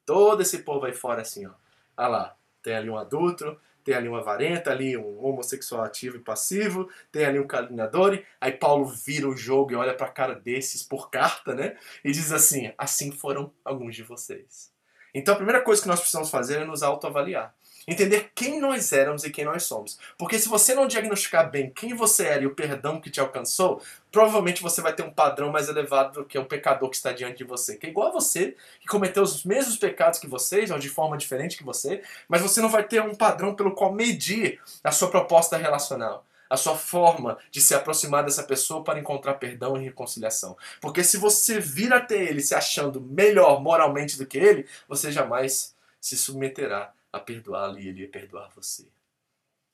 Todo 0.06 0.42
esse 0.42 0.60
povo 0.60 0.86
aí 0.86 0.94
fora 0.94 1.22
assim, 1.22 1.46
ó. 1.46 1.52
Olha 1.98 2.08
lá, 2.08 2.38
tem 2.63 2.76
ali 2.76 2.89
um 2.89 2.98
adulto, 2.98 3.60
tem 3.89 3.95
ali 3.95 4.08
uma 4.08 4.21
varenta, 4.21 4.69
ali 4.69 4.95
um 4.95 5.19
homossexual 5.25 5.84
ativo 5.84 6.17
e 6.17 6.19
passivo, 6.19 6.88
tem 7.12 7.25
ali 7.25 7.39
um 7.39 7.47
caluniador, 7.47 8.23
aí 8.39 8.52
Paulo 8.52 8.86
vira 8.86 9.28
o 9.28 9.36
jogo 9.36 9.71
e 9.71 9.75
olha 9.75 9.95
para 9.95 10.06
a 10.06 10.12
cara 10.12 10.36
desses 10.36 10.84
por 10.84 11.10
carta, 11.10 11.56
né? 11.56 11.75
E 12.06 12.12
diz 12.12 12.32
assim: 12.32 12.71
assim 12.78 13.12
foram 13.12 13.52
alguns 13.65 13.95
de 13.95 14.04
vocês. 14.04 14.71
Então 15.12 15.34
a 15.34 15.38
primeira 15.38 15.62
coisa 15.62 15.82
que 15.82 15.88
nós 15.88 15.99
precisamos 15.99 16.30
fazer 16.30 16.60
é 16.60 16.65
nos 16.65 16.84
autoavaliar. 16.84 17.56
Entender 17.88 18.32
quem 18.36 18.60
nós 18.60 18.92
éramos 18.92 19.24
e 19.24 19.30
quem 19.30 19.46
nós 19.46 19.63
somos. 19.63 19.98
Porque 20.18 20.38
se 20.38 20.48
você 20.48 20.74
não 20.74 20.88
diagnosticar 20.88 21.50
bem 21.50 21.70
quem 21.70 21.94
você 21.94 22.26
era 22.26 22.44
e 22.44 22.48
o 22.48 22.56
perdão 22.56 23.00
que 23.00 23.10
te 23.10 23.20
alcançou, 23.20 23.82
provavelmente 24.12 24.62
você 24.62 24.82
vai 24.82 24.94
ter 24.94 25.04
um 25.04 25.12
padrão 25.12 25.52
mais 25.52 25.70
elevado 25.70 26.20
do 26.20 26.26
que 26.26 26.38
o 26.38 26.46
pecador 26.46 26.89
que 26.89 26.96
está 26.96 27.12
diante 27.12 27.39
de 27.39 27.44
você. 27.44 27.76
Que 27.76 27.88
é 27.88 27.89
igual 27.89 28.10
a 28.10 28.12
você, 28.12 28.56
que 28.80 28.88
cometeu 28.88 29.24
os 29.24 29.44
mesmos 29.44 29.78
pecados 29.78 30.20
que 30.20 30.28
vocês, 30.28 30.72
ou 30.72 30.80
de 30.80 30.89
forma 30.89 31.18
diferente 31.18 31.58
que 31.58 31.63
você, 31.63 32.02
mas 32.28 32.42
você 32.42 32.62
não 32.62 32.70
vai 32.70 32.84
ter 32.84 33.02
um 33.02 33.15
padrão 33.15 33.56
pelo 33.56 33.74
qual 33.74 33.94
medir 33.94 34.60
a 34.84 34.92
sua 34.92 35.10
proposta 35.10 35.58
relacional 35.58 36.26
a 36.50 36.58
sua 36.58 36.76
forma 36.76 37.38
de 37.52 37.62
se 37.62 37.76
aproximar 37.76 38.24
dessa 38.24 38.42
pessoa 38.42 38.84
para 38.84 39.00
encontrar 39.00 39.36
perdão 39.36 39.78
e 39.78 39.84
reconciliação. 39.84 40.58
Porque 40.82 41.04
se 41.04 41.18
você 41.18 41.60
vir 41.60 41.94
até 41.94 42.15
ele 42.15 42.42
se 42.42 42.56
achando 42.56 43.00
melhor 43.00 43.62
moralmente 43.62 44.18
do 44.18 44.26
que 44.26 44.38
ele, 44.38 44.65
você 44.88 45.12
jamais 45.12 45.76
se 46.02 46.18
submeterá 46.18 46.92
a 47.12 47.19
perdoá-lo 47.19 47.80
e 47.80 47.88
ele 47.88 48.02
ia 48.02 48.10
perdoar 48.10 48.50
você. 48.56 48.88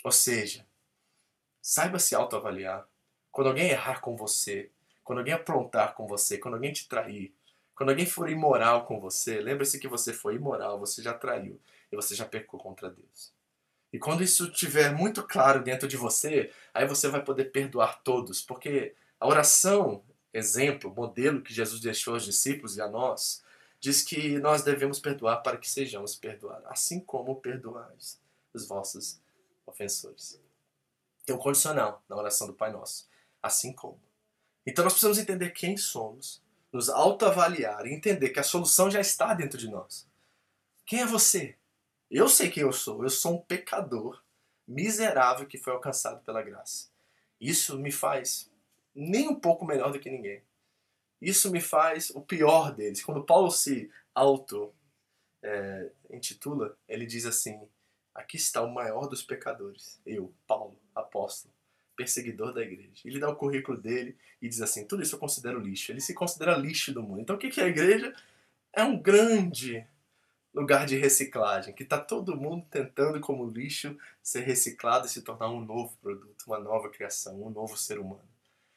Ou 0.04 0.12
seja, 0.12 0.66
saiba 1.62 2.00
se 2.00 2.16
autoavaliar. 2.16 2.88
Quando 3.32 3.48
alguém 3.48 3.70
errar 3.70 4.00
com 4.00 4.16
você, 4.16 4.70
quando 5.04 5.20
alguém 5.20 5.34
aprontar 5.34 5.94
com 5.94 6.08
você, 6.08 6.38
quando 6.38 6.54
alguém 6.56 6.72
te 6.72 6.88
trair, 6.88 7.34
quando 7.76 7.90
alguém 7.90 8.06
for 8.06 8.30
imoral 8.30 8.86
com 8.86 9.00
você, 9.00 9.42
lembre-se 9.42 9.80
que 9.80 9.88
você 9.88 10.14
foi 10.14 10.36
imoral, 10.36 10.80
você 10.80 11.02
já 11.02 11.14
traiu 11.14 11.60
e 11.92 11.96
você 11.96 12.16
já 12.16 12.26
pecou 12.26 12.60
contra 12.60 12.90
Deus. 12.90 13.34
E 13.92 14.00
quando 14.00 14.24
isso 14.24 14.48
estiver 14.48 14.94
muito 14.94 15.24
claro 15.24 15.64
dentro 15.64 15.88
de 15.88 15.98
você, 15.98 16.52
aí 16.74 16.88
você 16.88 17.08
vai 17.08 17.24
poder 17.24 17.46
perdoar 17.46 18.02
todos, 18.04 18.42
porque 18.42 18.94
a 19.20 19.28
oração, 19.28 20.04
exemplo, 20.34 20.94
modelo 20.94 21.42
que 21.42 21.54
Jesus 21.54 21.82
deixou 21.82 22.14
aos 22.14 22.26
discípulos 22.26 22.78
e 22.78 22.82
a 22.82 22.88
nós, 22.88 23.44
diz 23.86 24.02
que 24.02 24.40
nós 24.40 24.64
devemos 24.64 25.00
perdoar 25.00 25.44
para 25.44 25.58
que 25.58 25.70
sejamos 25.70 26.16
perdoados, 26.16 26.66
assim 26.66 27.00
como 27.00 27.40
perdoais 27.40 28.20
os 28.52 28.68
vossos 28.68 29.22
ofensores. 29.64 30.42
Tem 31.24 31.36
um 31.36 31.40
condicional 31.40 32.04
na 32.10 32.16
oração 32.16 32.48
do 32.48 32.56
Pai 32.56 32.72
Nosso, 32.72 33.08
assim 33.44 33.72
como. 33.72 34.02
Então 34.66 34.84
nós 34.84 34.94
precisamos 34.94 35.20
entender 35.20 35.52
quem 35.52 35.78
somos, 35.78 36.42
nos 36.74 36.90
autoavaliar 36.90 37.86
e 37.86 37.94
entender 37.94 38.32
que 38.32 38.40
a 38.40 38.44
solução 38.44 38.90
já 38.90 39.00
está 39.00 39.36
dentro 39.36 39.56
de 39.56 39.70
nós. 39.70 40.08
Quem 40.84 41.02
é 41.02 41.06
você? 41.06 41.56
Eu 42.10 42.28
sei 42.28 42.50
quem 42.50 42.64
eu 42.64 42.74
sou. 42.74 43.04
Eu 43.04 43.10
sou 43.12 43.36
um 43.36 43.42
pecador 43.42 44.20
miserável 44.68 45.46
que 45.46 45.60
foi 45.60 45.74
alcançado 45.74 46.24
pela 46.24 46.42
graça. 46.42 46.90
Isso 47.40 47.78
me 47.78 47.92
faz 47.92 48.50
nem 48.96 49.28
um 49.28 49.40
pouco 49.40 49.64
melhor 49.64 49.92
do 49.92 50.00
que 50.00 50.10
ninguém. 50.10 50.42
Isso 51.22 51.52
me 51.52 51.62
faz 51.62 52.10
o 52.12 52.22
pior 52.22 52.74
deles. 52.74 53.04
Quando 53.04 53.24
Paulo 53.24 53.50
se 53.52 53.90
auto 54.14 54.74
é, 55.44 55.92
intitula, 56.10 56.78
ele 56.88 57.06
diz 57.06 57.26
assim: 57.26 57.60
Aqui 58.14 58.38
está 58.38 58.62
o 58.62 58.74
maior 58.74 59.08
dos 59.08 59.22
pecadores, 59.22 60.00
eu, 60.06 60.34
Paulo, 60.48 60.80
apóstolo, 60.94 61.54
perseguidor 61.96 62.54
da 62.54 62.62
igreja. 62.62 63.02
Ele 63.04 63.20
dá 63.20 63.30
o 63.30 63.36
currículo 63.36 63.78
dele 63.78 64.18
e 64.42 64.48
diz 64.48 64.62
assim: 64.62 64.86
Tudo 64.86 65.04
isso 65.04 65.16
eu 65.16 65.20
considero 65.20 65.60
lixo. 65.60 65.92
Ele 65.92 66.02
se 66.02 66.14
considera 66.14 66.58
lixo 66.58 66.94
do 66.94 67.04
mundo. 67.04 67.22
Então 67.22 67.36
o 67.36 67.40
que 67.40 67.60
é 67.60 67.64
a 67.64 67.68
igreja? 67.68 68.14
É 68.74 68.84
um 68.84 69.02
grande 69.02 69.86
lugar 70.56 70.86
de 70.86 70.96
reciclagem, 70.96 71.74
que 71.74 71.84
está 71.84 72.00
todo 72.00 72.38
mundo 72.38 72.66
tentando, 72.72 73.20
como 73.20 73.50
lixo, 73.50 73.98
ser 74.24 74.42
reciclado 74.42 75.06
e 75.06 75.10
se 75.10 75.22
tornar 75.22 75.50
um 75.50 75.60
novo 75.60 75.98
produto, 76.02 76.46
uma 76.48 76.60
nova 76.60 76.90
criação, 76.90 77.44
um 77.44 77.50
novo 77.50 77.78
ser 77.78 78.00
humano. 78.00 78.24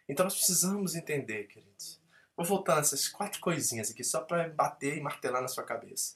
Então 0.08 0.24
nós 0.24 0.34
precisamos 0.34 0.96
entender, 0.96 1.44
queridos, 1.44 1.97
Vou 2.38 2.46
voltar 2.46 2.76
nessas 2.76 3.08
quatro 3.08 3.40
coisinhas 3.40 3.90
aqui 3.90 4.04
só 4.04 4.20
para 4.20 4.48
bater 4.50 4.96
e 4.96 5.00
martelar 5.00 5.42
na 5.42 5.48
sua 5.48 5.64
cabeça. 5.64 6.14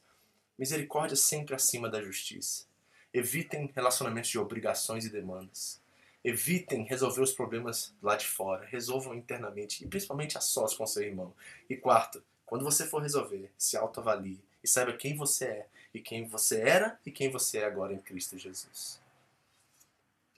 Misericórdia 0.57 1.17
sempre 1.17 1.53
acima 1.53 1.91
da 1.91 2.01
justiça. 2.01 2.65
Evitem 3.13 3.73
relacionamentos 3.75 4.31
de 4.31 4.39
obrigações 4.39 5.05
e 5.05 5.11
demandas. 5.11 5.83
Evitem 6.23 6.85
resolver 6.85 7.23
os 7.23 7.33
problemas 7.33 7.93
lá 8.01 8.15
de 8.15 8.25
fora. 8.25 8.65
Resolvam 8.65 9.17
internamente 9.17 9.85
e 9.85 9.89
principalmente 9.89 10.39
a 10.39 10.41
sós 10.41 10.75
com 10.75 10.87
seu 10.87 11.03
irmão. 11.03 11.35
E 11.69 11.77
quarto, 11.77 12.23
quando 12.47 12.65
você 12.65 12.87
for 12.87 13.03
resolver, 13.03 13.51
se 13.59 13.77
autoavalie 13.77 14.41
e 14.63 14.69
saiba 14.69 14.93
quem 14.93 15.17
você 15.17 15.45
é 15.47 15.69
e 15.93 15.99
quem 15.99 16.29
você 16.29 16.61
era 16.61 17.01
e 17.05 17.11
quem 17.11 17.33
você 17.33 17.59
é 17.59 17.65
agora 17.65 17.95
em 17.95 17.99
Cristo 17.99 18.39
Jesus. 18.39 19.03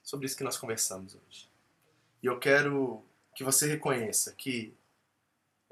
Sobre 0.01 0.25
isso 0.25 0.35
que 0.35 0.43
nós 0.43 0.57
conversamos 0.57 1.13
hoje. 1.13 1.47
E 2.23 2.25
eu 2.25 2.39
quero 2.39 3.03
que 3.35 3.43
você 3.43 3.67
reconheça 3.67 4.33
que 4.33 4.73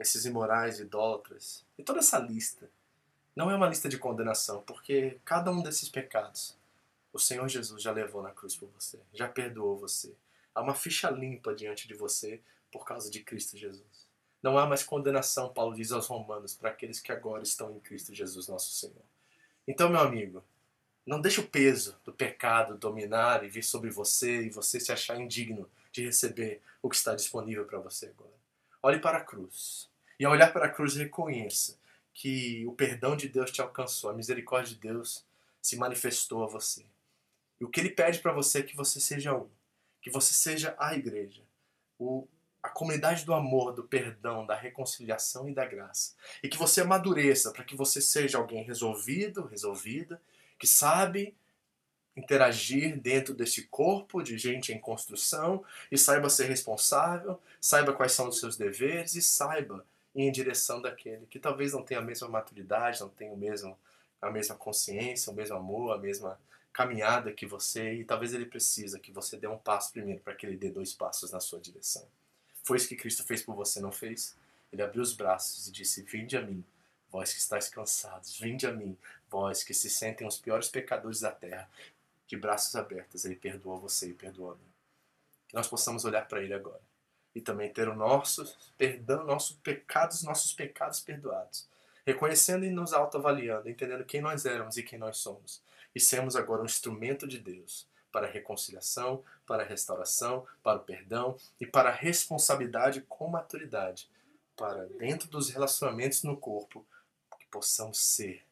esses 0.04 0.26
imorais, 0.26 0.80
idólatras, 0.80 1.66
e 1.78 1.84
toda 1.84 2.00
essa 2.00 2.20
lista. 2.20 2.70
Não 3.36 3.50
é 3.50 3.56
uma 3.56 3.68
lista 3.68 3.90
de 3.90 3.98
condenação, 3.98 4.62
porque 4.62 5.20
cada 5.26 5.52
um 5.52 5.64
desses 5.64 5.90
pecados 5.90 6.56
o 7.12 7.20
Senhor 7.20 7.48
Jesus 7.48 7.82
já 7.82 7.92
levou 7.92 8.24
na 8.24 8.32
cruz 8.32 8.56
por 8.56 8.70
você, 8.70 9.00
já 9.14 9.28
perdoou 9.28 9.78
você. 9.78 10.16
Há 10.54 10.62
uma 10.62 10.74
ficha 10.74 11.10
limpa 11.10 11.54
diante 11.54 11.88
de 11.88 11.94
você 11.94 12.42
por 12.72 12.86
causa 12.86 13.10
de 13.10 13.22
Cristo 13.22 13.56
Jesus. 13.56 14.08
Não 14.42 14.58
há 14.58 14.66
mais 14.66 14.84
condenação, 14.84 15.54
Paulo 15.54 15.76
diz 15.76 15.92
aos 15.92 16.08
Romanos, 16.08 16.56
para 16.56 16.70
aqueles 16.70 17.00
que 17.00 17.12
agora 17.12 17.44
estão 17.44 17.72
em 17.72 17.80
Cristo 17.80 18.14
Jesus, 18.14 18.48
nosso 18.48 18.72
Senhor. 18.72 19.06
Então, 19.68 19.90
meu 19.90 20.02
amigo, 20.02 20.44
não 21.06 21.22
deixe 21.22 21.40
o 21.40 21.48
peso 21.48 21.96
do 22.04 22.12
pecado 22.12 22.78
dominar 22.78 23.44
e 23.44 23.50
vir 23.50 23.64
sobre 23.64 23.90
você 23.90 24.44
e 24.44 24.50
você 24.50 24.80
se 24.80 24.92
achar 24.92 25.20
indigno 25.20 25.70
de 25.92 26.04
receber 26.04 26.62
o 26.82 26.90
que 26.90 26.96
está 26.96 27.16
disponível 27.16 27.66
para 27.66 27.80
você 27.80 28.08
agora. 28.08 28.34
Olhe 28.82 29.00
para 29.00 29.20
a 29.20 29.24
cruz. 29.24 29.90
E 30.24 30.26
ao 30.26 30.32
olhar 30.32 30.54
para 30.54 30.68
a 30.68 30.70
cruz, 30.70 30.96
reconheça 30.96 31.78
que 32.14 32.66
o 32.66 32.72
perdão 32.72 33.14
de 33.14 33.28
Deus 33.28 33.52
te 33.52 33.62
alcançou, 33.62 34.10
a 34.10 34.14
misericórdia 34.14 34.74
de 34.74 34.80
Deus 34.80 35.26
se 35.62 35.76
manifestou 35.76 36.46
a 36.46 36.48
você. 36.48 36.86
E 37.60 37.66
o 37.66 37.68
que 37.68 37.82
ele 37.82 37.90
pede 37.90 38.20
para 38.20 38.32
você 38.32 38.60
é 38.60 38.64
que 38.64 38.74
você 38.74 39.02
seja 39.02 39.36
um, 39.36 39.50
que 40.02 40.10
você 40.10 40.34
seja 40.34 40.78
a 40.80 40.96
igreja, 40.96 41.42
o, 42.00 42.26
a 42.62 42.70
comunidade 42.70 43.26
do 43.26 43.34
amor, 43.34 43.74
do 43.74 43.84
perdão, 43.84 44.46
da 44.46 44.56
reconciliação 44.56 45.50
e 45.50 45.54
da 45.54 45.66
graça. 45.66 46.14
E 46.42 46.48
que 46.48 46.58
você 46.58 46.80
amadureça 46.80 47.52
para 47.52 47.66
que 47.66 47.76
você 47.76 48.00
seja 48.00 48.38
alguém 48.38 48.64
resolvido, 48.64 49.44
resolvida, 49.44 50.22
que 50.58 50.66
sabe 50.66 51.36
interagir 52.16 52.98
dentro 52.98 53.34
desse 53.34 53.64
corpo 53.64 54.24
de 54.24 54.38
gente 54.38 54.72
em 54.72 54.80
construção 54.80 55.66
e 55.92 55.98
saiba 55.98 56.30
ser 56.30 56.46
responsável, 56.46 57.42
saiba 57.60 57.92
quais 57.92 58.14
são 58.14 58.30
os 58.30 58.40
seus 58.40 58.56
deveres 58.56 59.16
e 59.16 59.22
saiba 59.22 59.86
em 60.16 60.32
direção 60.32 60.82
daquele 60.82 61.26
que 61.26 61.40
talvez 61.40 61.74
não 61.74 61.84
tenha 61.84 62.00
a 62.00 62.04
mesma 62.04 62.28
maturidade, 62.28 63.02
não 63.02 63.10
tenha 63.10 63.32
o 63.32 63.38
mesmo 63.38 63.78
a 64.22 64.32
mesma 64.32 64.56
consciência, 64.56 65.34
o 65.34 65.36
mesmo 65.36 65.58
amor, 65.58 65.94
a 65.94 65.98
mesma 65.98 66.40
caminhada 66.72 67.34
que 67.34 67.46
você 67.46 67.96
e 67.96 68.06
talvez 68.06 68.34
ele 68.34 68.46
precisa 68.46 68.98
que 68.98 69.12
você 69.12 69.36
dê 69.36 69.48
um 69.48 69.58
passo 69.58 69.92
primeiro 69.92 70.22
para 70.22 70.34
que 70.34 70.46
ele 70.46 70.56
dê 70.56 70.70
dois 70.70 70.94
passos 70.94 71.32
na 71.32 71.42
sua 71.42 71.60
direção. 71.60 72.08
Foi 72.64 72.78
isso 72.78 72.88
que 72.88 72.96
Cristo 72.96 73.24
fez 73.24 73.44
por 73.44 73.54
você, 73.54 73.82
não 73.82 73.92
fez? 73.92 74.36
Ele 74.72 74.82
abriu 74.82 75.02
os 75.02 75.14
braços 75.14 75.68
e 75.68 75.72
disse: 75.72 76.04
Vinde 76.04 76.38
a 76.38 76.42
mim, 76.42 76.64
vós 77.12 77.34
que 77.34 77.40
estáis 77.40 77.68
cansados, 77.68 78.40
vinde 78.40 78.66
a 78.66 78.72
mim, 78.72 78.98
vós 79.30 79.62
que 79.64 79.74
se 79.74 79.90
sentem 79.90 80.26
os 80.26 80.38
piores 80.38 80.70
pecadores 80.70 81.20
da 81.20 81.32
terra. 81.32 81.70
De 82.26 82.38
braços 82.38 82.76
abertos, 82.76 83.26
ele 83.26 83.36
perdoa 83.36 83.78
você 83.78 84.08
e 84.08 84.14
perdoa 84.14 84.54
a 84.54 84.56
mim. 84.56 84.72
Que 85.50 85.56
nós 85.56 85.68
possamos 85.68 86.06
olhar 86.06 86.26
para 86.28 86.42
ele 86.42 86.54
agora 86.54 86.80
e 87.36 87.42
também 87.42 87.72
ter 87.72 87.88
o 87.88 87.96
nosso 87.96 88.56
perdão, 88.78 89.26
nossos 89.26 89.56
pecados, 89.58 90.24
nossos 90.24 90.54
pecados 90.54 91.00
perdoados. 91.00 91.68
Reconhecendo 92.06 92.66
e 92.66 92.70
nos 92.70 92.94
autoavaliando, 92.94 93.70
entendendo 93.70 94.04
quem 94.04 94.22
nós 94.22 94.46
éramos 94.46 94.78
e 94.78 94.84
quem 94.84 95.00
nós 95.00 95.18
somos, 95.18 95.62
e 95.96 96.00
sermos 96.00 96.36
agora 96.36 96.62
um 96.62 96.66
instrumento 96.66 97.28
de 97.28 97.40
Deus 97.40 97.88
para 98.12 98.28
a 98.28 98.30
reconciliação, 98.30 99.24
para 99.46 99.64
a 99.64 99.66
restauração, 99.66 100.46
para 100.62 100.78
o 100.78 100.84
perdão 100.84 101.38
e 101.60 101.66
para 101.66 101.90
a 101.90 101.94
responsabilidade 101.94 103.02
com 103.02 103.28
maturidade, 103.28 104.10
para 104.56 104.86
dentro 104.86 105.28
dos 105.30 105.50
relacionamentos 105.50 106.24
no 106.24 106.38
corpo, 106.38 106.86
que 107.40 107.46
possamos 107.48 108.00
ser 108.00 108.46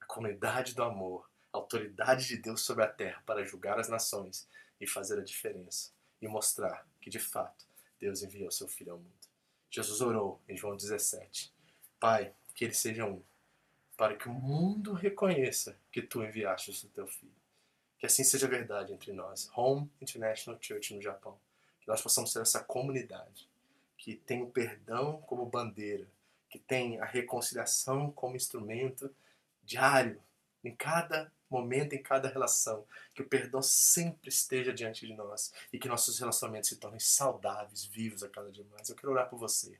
a 0.00 0.04
comunidade 0.04 0.74
do 0.74 0.82
amor, 0.82 1.28
a 1.52 1.56
autoridade 1.56 2.26
de 2.26 2.36
Deus 2.36 2.60
sobre 2.60 2.84
a 2.84 2.88
terra 2.88 3.22
para 3.24 3.44
julgar 3.44 3.78
as 3.78 3.88
nações 3.88 4.46
e 4.80 4.86
fazer 4.86 5.18
a 5.18 5.24
diferença 5.24 5.90
e 6.20 6.28
mostrar 6.28 6.86
que 7.00 7.08
de 7.08 7.18
fato 7.18 7.71
Deus 8.02 8.20
enviou 8.20 8.50
seu 8.50 8.66
filho 8.66 8.94
ao 8.94 8.98
mundo. 8.98 9.28
Jesus 9.70 10.00
orou 10.00 10.40
em 10.48 10.56
João 10.56 10.76
17. 10.76 11.52
Pai, 12.00 12.34
que 12.52 12.64
eles 12.64 12.78
sejam 12.78 13.12
um, 13.12 13.22
para 13.96 14.16
que 14.16 14.28
o 14.28 14.32
mundo 14.32 14.92
reconheça 14.92 15.78
que 15.92 16.02
tu 16.02 16.20
enviaste 16.20 16.72
o 16.84 16.88
teu 16.88 17.06
filho. 17.06 17.32
Que 18.00 18.06
assim 18.06 18.24
seja 18.24 18.48
verdade 18.48 18.92
entre 18.92 19.12
nós, 19.12 19.48
Home 19.56 19.88
International 20.00 20.60
Church 20.60 20.92
no 20.92 21.00
Japão. 21.00 21.38
Que 21.80 21.86
nós 21.86 22.02
possamos 22.02 22.32
ser 22.32 22.40
essa 22.40 22.58
comunidade 22.64 23.48
que 23.96 24.16
tem 24.16 24.42
o 24.42 24.50
perdão 24.50 25.22
como 25.22 25.46
bandeira, 25.46 26.08
que 26.50 26.58
tem 26.58 26.98
a 26.98 27.04
reconciliação 27.04 28.10
como 28.10 28.34
instrumento 28.34 29.14
diário, 29.62 30.20
em 30.64 30.74
cada 30.74 31.32
momento, 31.50 31.92
em 31.92 32.02
cada 32.02 32.28
relação, 32.28 32.86
que 33.14 33.22
o 33.22 33.28
perdão 33.28 33.62
sempre 33.62 34.28
esteja 34.28 34.72
diante 34.72 35.06
de 35.06 35.14
nós 35.14 35.52
e 35.72 35.78
que 35.78 35.88
nossos 35.88 36.18
relacionamentos 36.18 36.68
se 36.68 36.76
tornem 36.76 37.00
saudáveis, 37.00 37.84
vivos 37.84 38.22
a 38.22 38.28
cada 38.28 38.50
dia 38.50 38.64
mais. 38.70 38.88
Eu 38.88 38.96
quero 38.96 39.12
orar 39.12 39.28
por 39.28 39.38
você 39.38 39.78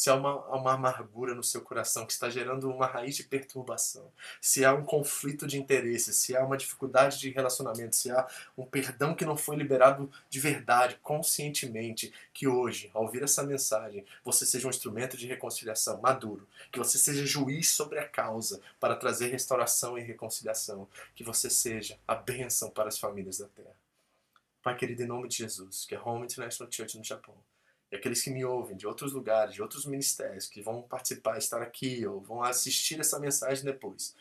se 0.00 0.08
há 0.08 0.14
uma, 0.14 0.34
uma 0.46 0.72
amargura 0.72 1.34
no 1.34 1.44
seu 1.44 1.60
coração 1.60 2.06
que 2.06 2.12
está 2.14 2.30
gerando 2.30 2.70
uma 2.70 2.86
raiz 2.86 3.16
de 3.16 3.22
perturbação, 3.22 4.10
se 4.40 4.64
há 4.64 4.72
um 4.72 4.82
conflito 4.82 5.46
de 5.46 5.58
interesse, 5.58 6.14
se 6.14 6.34
há 6.34 6.42
uma 6.42 6.56
dificuldade 6.56 7.18
de 7.18 7.28
relacionamento, 7.28 7.94
se 7.94 8.10
há 8.10 8.26
um 8.56 8.64
perdão 8.64 9.14
que 9.14 9.26
não 9.26 9.36
foi 9.36 9.56
liberado 9.56 10.10
de 10.30 10.40
verdade, 10.40 10.98
conscientemente, 11.02 12.14
que 12.32 12.48
hoje, 12.48 12.90
ao 12.94 13.02
ouvir 13.02 13.22
essa 13.22 13.42
mensagem, 13.42 14.06
você 14.24 14.46
seja 14.46 14.66
um 14.66 14.70
instrumento 14.70 15.18
de 15.18 15.26
reconciliação 15.26 16.00
maduro, 16.00 16.48
que 16.72 16.78
você 16.78 16.96
seja 16.96 17.26
juiz 17.26 17.68
sobre 17.68 17.98
a 17.98 18.08
causa 18.08 18.58
para 18.80 18.96
trazer 18.96 19.26
restauração 19.26 19.98
e 19.98 20.00
reconciliação, 20.00 20.88
que 21.14 21.22
você 21.22 21.50
seja 21.50 21.98
a 22.08 22.14
bênção 22.14 22.70
para 22.70 22.88
as 22.88 22.98
famílias 22.98 23.36
da 23.36 23.48
terra. 23.48 23.76
Pai 24.62 24.74
querido, 24.78 25.02
em 25.02 25.06
nome 25.06 25.28
de 25.28 25.36
Jesus, 25.36 25.84
que 25.84 25.94
é 25.94 26.00
Home 26.00 26.24
International 26.24 26.72
Church 26.72 26.96
no 26.96 27.04
Japão, 27.04 27.34
e 27.90 27.96
aqueles 27.96 28.22
que 28.22 28.30
me 28.30 28.44
ouvem 28.44 28.76
de 28.76 28.86
outros 28.86 29.12
lugares, 29.12 29.54
de 29.54 29.62
outros 29.62 29.84
ministérios, 29.84 30.46
que 30.46 30.62
vão 30.62 30.82
participar, 30.82 31.38
estar 31.38 31.60
aqui 31.60 32.06
ou 32.06 32.20
vão 32.20 32.42
assistir 32.42 33.00
essa 33.00 33.18
mensagem 33.18 33.64
depois, 33.64 34.14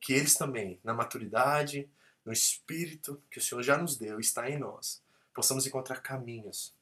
que 0.00 0.12
eles 0.12 0.34
também, 0.34 0.80
na 0.82 0.92
maturidade, 0.92 1.88
no 2.24 2.32
espírito 2.32 3.22
que 3.30 3.38
o 3.38 3.42
Senhor 3.42 3.62
já 3.62 3.76
nos 3.78 3.96
deu, 3.96 4.18
está 4.18 4.50
em 4.50 4.58
nós, 4.58 5.00
possamos 5.34 5.66
encontrar 5.66 6.00
caminhos 6.00 6.74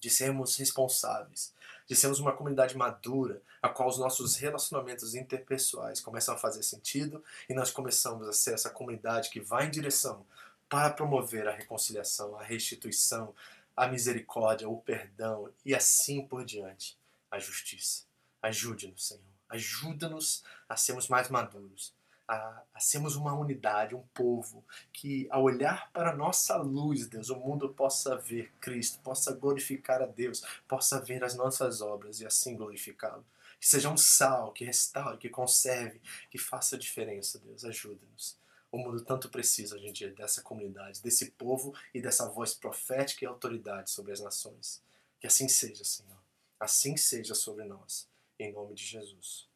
de 0.00 0.10
sermos 0.10 0.56
responsáveis, 0.56 1.54
de 1.86 1.94
sermos 1.94 2.18
uma 2.18 2.32
comunidade 2.32 2.76
madura, 2.76 3.40
a 3.60 3.68
qual 3.68 3.88
os 3.88 3.98
nossos 3.98 4.36
relacionamentos 4.36 5.14
interpessoais 5.14 6.00
começam 6.00 6.34
a 6.34 6.38
fazer 6.38 6.62
sentido 6.62 7.22
e 7.48 7.54
nós 7.54 7.70
começamos 7.70 8.26
a 8.28 8.32
ser 8.32 8.54
essa 8.54 8.70
comunidade 8.70 9.30
que 9.30 9.40
vai 9.40 9.66
em 9.66 9.70
direção 9.70 10.26
para 10.68 10.90
promover 10.90 11.46
a 11.46 11.52
reconciliação, 11.52 12.36
a 12.36 12.42
restituição, 12.42 13.34
a 13.76 13.88
misericórdia, 13.88 14.68
o 14.68 14.80
perdão 14.80 15.50
e 15.64 15.74
assim 15.74 16.26
por 16.26 16.44
diante, 16.44 16.98
a 17.30 17.38
justiça. 17.38 18.04
Ajude-nos, 18.40 19.08
Senhor. 19.08 19.22
Ajuda-nos 19.48 20.42
a 20.68 20.76
sermos 20.76 21.08
mais 21.08 21.28
maduros, 21.28 21.94
a, 22.26 22.62
a, 22.74 22.80
sermos 22.80 23.16
uma 23.16 23.34
unidade, 23.34 23.94
um 23.94 24.02
povo 24.14 24.64
que, 24.92 25.28
ao 25.30 25.42
olhar 25.42 25.90
para 25.92 26.10
a 26.10 26.16
nossa 26.16 26.56
luz, 26.56 27.06
Deus, 27.06 27.28
o 27.28 27.36
mundo 27.36 27.68
possa 27.68 28.16
ver 28.16 28.52
Cristo, 28.60 28.98
possa 29.00 29.32
glorificar 29.32 30.00
a 30.02 30.06
Deus, 30.06 30.42
possa 30.66 31.00
ver 31.00 31.22
as 31.22 31.34
nossas 31.34 31.80
obras 31.80 32.20
e 32.20 32.26
assim 32.26 32.56
glorificá-lo. 32.56 33.24
Que 33.60 33.68
seja 33.68 33.90
um 33.90 33.96
sal, 33.96 34.52
que 34.52 34.64
restaure, 34.64 35.18
que 35.18 35.28
conserve, 35.28 36.00
que 36.30 36.38
faça 36.38 36.78
diferença, 36.78 37.38
Deus. 37.38 37.64
Ajuda-nos. 37.64 38.41
O 38.72 38.78
mundo 38.78 39.04
tanto 39.04 39.28
precisa 39.28 39.76
hoje 39.76 39.86
em 39.86 39.92
dia 39.92 40.10
dessa 40.10 40.40
comunidade, 40.40 41.02
desse 41.02 41.32
povo 41.32 41.74
e 41.92 42.00
dessa 42.00 42.26
voz 42.30 42.54
profética 42.54 43.22
e 43.22 43.28
autoridade 43.28 43.90
sobre 43.90 44.12
as 44.12 44.20
nações. 44.20 44.82
Que 45.20 45.26
assim 45.26 45.46
seja, 45.46 45.84
Senhor. 45.84 46.16
Assim 46.58 46.96
seja 46.96 47.34
sobre 47.34 47.66
nós. 47.66 48.08
Em 48.38 48.50
nome 48.50 48.74
de 48.74 48.82
Jesus. 48.82 49.46